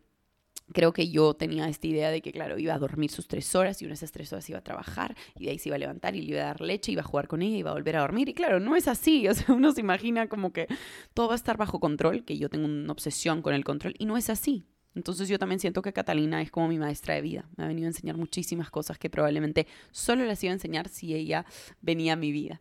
creo 0.72 0.92
que 0.92 1.10
yo 1.10 1.34
tenía 1.34 1.68
esta 1.68 1.86
idea 1.88 2.10
de 2.10 2.22
que, 2.22 2.32
claro, 2.32 2.58
iba 2.58 2.74
a 2.74 2.78
dormir 2.78 3.10
sus 3.10 3.26
tres 3.26 3.54
horas 3.54 3.82
y 3.82 3.84
una 3.84 3.92
de 3.92 3.96
esas 3.96 4.12
tres 4.12 4.32
horas 4.32 4.48
iba 4.48 4.60
a 4.60 4.64
trabajar 4.64 5.16
y 5.36 5.44
de 5.44 5.50
ahí 5.50 5.58
se 5.58 5.68
iba 5.68 5.76
a 5.76 5.78
levantar 5.78 6.14
y 6.14 6.22
le 6.22 6.32
iba 6.32 6.42
a 6.42 6.46
dar 6.46 6.60
leche, 6.60 6.92
iba 6.92 7.02
a 7.02 7.04
jugar 7.04 7.26
con 7.26 7.42
ella, 7.42 7.56
iba 7.56 7.70
a 7.70 7.74
volver 7.74 7.96
a 7.96 8.00
dormir. 8.00 8.28
Y 8.28 8.34
claro, 8.34 8.60
no 8.60 8.76
es 8.76 8.88
así. 8.88 9.26
O 9.30 9.34
sea, 9.34 9.54
uno 9.54 9.72
se 9.72 9.80
imagina 9.80 10.28
como 10.28 10.52
que 10.52 10.68
todo 11.14 11.28
va 11.28 11.34
a 11.34 11.36
estar 11.36 11.56
bajo 11.56 11.80
control, 11.80 12.24
que 12.24 12.38
yo 12.38 12.48
tengo 12.48 12.66
una 12.66 12.92
obsesión 12.92 13.42
con 13.42 13.54
el 13.54 13.64
control 13.64 13.94
y 13.98 14.06
no 14.06 14.16
es 14.16 14.30
así. 14.30 14.66
Entonces 14.94 15.28
yo 15.28 15.38
también 15.38 15.60
siento 15.60 15.82
que 15.82 15.92
Catalina 15.92 16.42
es 16.42 16.50
como 16.50 16.68
mi 16.68 16.78
maestra 16.78 17.14
de 17.14 17.20
vida. 17.20 17.48
Me 17.56 17.64
ha 17.64 17.68
venido 17.68 17.86
a 17.86 17.90
enseñar 17.90 18.16
muchísimas 18.16 18.70
cosas 18.70 18.98
que 18.98 19.08
probablemente 19.08 19.66
solo 19.92 20.24
las 20.24 20.42
iba 20.42 20.50
a 20.50 20.54
enseñar 20.54 20.88
si 20.88 21.14
ella 21.14 21.46
venía 21.80 22.14
a 22.14 22.16
mi 22.16 22.32
vida. 22.32 22.60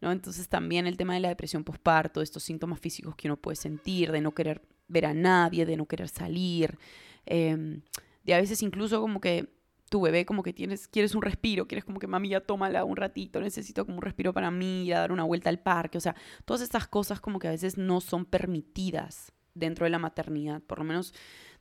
¿no? 0.00 0.12
Entonces 0.12 0.48
también 0.48 0.86
el 0.86 0.96
tema 0.96 1.14
de 1.14 1.20
la 1.20 1.28
depresión 1.28 1.64
postparto, 1.64 2.20
estos 2.20 2.42
síntomas 2.42 2.80
físicos 2.80 3.14
que 3.16 3.28
uno 3.28 3.36
puede 3.36 3.56
sentir, 3.56 4.12
de 4.12 4.20
no 4.20 4.32
querer 4.32 4.62
ver 4.88 5.06
a 5.06 5.14
nadie, 5.14 5.66
de 5.66 5.76
no 5.76 5.86
querer 5.86 6.08
salir, 6.08 6.78
em, 7.26 7.82
de 8.24 8.34
a 8.34 8.40
veces 8.40 8.62
incluso 8.62 9.00
como 9.00 9.20
que 9.20 9.48
tu 9.88 10.00
bebé 10.00 10.24
como 10.24 10.42
que 10.42 10.52
tienes, 10.52 10.86
quieres 10.86 11.14
un 11.14 11.22
respiro, 11.22 11.66
quieres 11.66 11.84
como 11.84 11.98
que 11.98 12.06
mami 12.06 12.28
ya 12.28 12.40
tómala 12.40 12.84
un 12.84 12.96
ratito, 12.96 13.40
necesito 13.40 13.84
como 13.84 13.98
un 13.98 14.02
respiro 14.02 14.32
para 14.32 14.50
mí, 14.50 14.90
a 14.92 15.00
dar 15.00 15.12
una 15.12 15.24
vuelta 15.24 15.50
al 15.50 15.58
parque, 15.58 15.98
o 15.98 16.00
sea, 16.00 16.14
todas 16.44 16.62
estas 16.62 16.86
cosas 16.86 17.20
como 17.20 17.38
que 17.40 17.48
a 17.48 17.50
veces 17.50 17.76
no 17.76 18.00
son 18.00 18.24
permitidas 18.24 19.32
dentro 19.54 19.84
de 19.84 19.90
la 19.90 19.98
maternidad, 19.98 20.62
por 20.62 20.78
lo 20.78 20.84
menos 20.84 21.12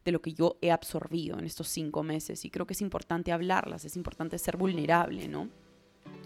de 0.05 0.11
lo 0.11 0.21
que 0.21 0.33
yo 0.33 0.57
he 0.61 0.71
absorbido 0.71 1.37
en 1.37 1.45
estos 1.45 1.67
cinco 1.67 2.03
meses 2.03 2.45
y 2.45 2.49
creo 2.49 2.65
que 2.65 2.73
es 2.73 2.81
importante 2.81 3.31
hablarlas, 3.31 3.85
es 3.85 3.95
importante 3.95 4.37
ser 4.37 4.57
vulnerable, 4.57 5.27
¿no? 5.27 5.49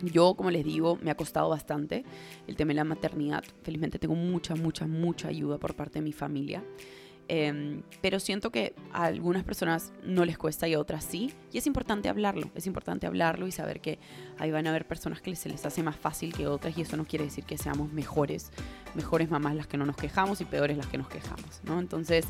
Yo, 0.01 0.35
como 0.35 0.51
les 0.51 0.65
digo, 0.65 0.97
me 1.01 1.11
ha 1.11 1.15
costado 1.15 1.49
bastante 1.49 2.03
el 2.47 2.55
tema 2.55 2.69
de 2.69 2.75
la 2.75 2.83
maternidad. 2.83 3.43
Felizmente 3.63 3.99
tengo 3.99 4.15
mucha, 4.15 4.55
mucha, 4.55 4.85
mucha 4.87 5.27
ayuda 5.27 5.57
por 5.57 5.75
parte 5.75 5.99
de 5.99 6.03
mi 6.03 6.13
familia. 6.13 6.63
Em, 7.29 7.83
pero 8.01 8.19
siento 8.19 8.51
que 8.51 8.75
a 8.91 9.05
algunas 9.05 9.43
personas 9.43 9.93
no 10.03 10.25
les 10.25 10.37
cuesta 10.37 10.67
y 10.67 10.73
a 10.73 10.79
otras 10.79 11.05
sí. 11.05 11.33
Y 11.51 11.57
es 11.57 11.67
importante 11.67 12.09
hablarlo, 12.09 12.49
es 12.55 12.67
importante 12.67 13.07
hablarlo 13.07 13.47
y 13.47 13.51
saber 13.51 13.79
que 13.79 13.97
ahí 14.37 14.51
van 14.51 14.67
a 14.67 14.71
haber 14.71 14.85
personas 14.85 15.21
que 15.21 15.35
se 15.35 15.49
les 15.49 15.65
hace 15.65 15.83
más 15.83 15.95
fácil 15.95 16.33
que 16.33 16.47
otras 16.47 16.77
y 16.77 16.81
eso 16.81 16.97
no 16.97 17.05
quiere 17.05 17.25
decir 17.25 17.45
que 17.45 17.57
seamos 17.57 17.91
mejores, 17.93 18.51
mejores 18.93 19.29
mamás 19.29 19.55
las 19.55 19.67
que 19.67 19.77
no 19.77 19.85
nos 19.85 19.95
quejamos 19.95 20.41
y 20.41 20.45
peores 20.45 20.77
las 20.77 20.87
que 20.87 20.97
nos 20.97 21.07
quejamos, 21.07 21.61
¿no? 21.63 21.79
Entonces, 21.79 22.25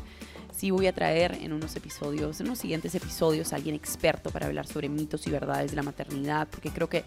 sí 0.52 0.70
voy 0.70 0.86
a 0.86 0.92
traer 0.92 1.34
en 1.40 1.52
unos 1.52 1.74
episodios, 1.74 2.40
en 2.40 2.46
unos 2.46 2.58
siguientes 2.58 2.94
episodios, 2.94 3.52
a 3.52 3.56
alguien 3.56 3.74
experto 3.74 4.30
para 4.30 4.46
hablar 4.46 4.66
sobre 4.66 4.88
mitos 4.88 5.26
y 5.26 5.30
verdades 5.30 5.70
de 5.70 5.76
la 5.76 5.82
maternidad, 5.82 6.46
porque 6.48 6.70
creo 6.70 6.88
que 6.88 7.04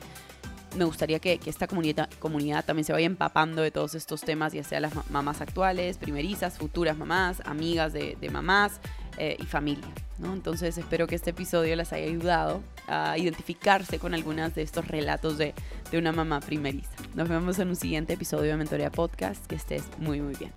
me 0.76 0.86
gustaría 0.86 1.20
que, 1.20 1.40
esta 1.46 1.68
comunidad, 1.68 2.10
comunidad 2.20 2.66
también 2.66 2.86
se 2.86 2.94
vaya 2.94 3.06
empapando 3.06 3.62
de 3.62 3.72
todos 3.72 3.96
estos 3.96 4.22
temas, 4.22 4.54
ya 4.54 4.64
sea 4.64 4.80
las 4.80 4.94
mamás 5.10 5.42
actuales, 5.42 5.98
primerizas, 5.98 6.58
futuras 6.58 6.98
mamás, 6.98 7.42
amigas 7.46 7.94
de, 7.94 8.18
mamás 8.32 8.80
eh, 9.18 9.38
y 9.40 9.46
familia. 9.46 9.88
¿no? 10.20 10.34
Entonces 10.34 10.78
espero 10.78 11.08
que 11.08 11.16
este 11.16 11.32
episodio 11.32 11.76
les 11.76 11.94
haya 11.94 12.06
ayudado 12.06 12.62
a 12.88 13.18
identificarse 13.18 14.00
con 14.00 14.14
algunas 14.14 14.56
de 14.56 14.62
estos 14.62 14.88
relatos 14.88 15.38
de, 15.38 15.54
de 15.92 15.98
una 15.98 16.12
mamá 16.12 16.40
primeriza. 16.40 16.92
Nos 17.16 17.30
vemos 17.30 17.60
en 17.60 17.70
un 17.70 17.76
siguiente 17.76 18.14
episodio 18.14 18.52
de 18.52 18.58
Mentoría 18.58 18.92
Podcast. 18.92 19.46
Que 19.48 19.56
estés 19.56 19.84
muy, 19.98 20.22
muy 20.22 20.36
bien. 20.36 20.52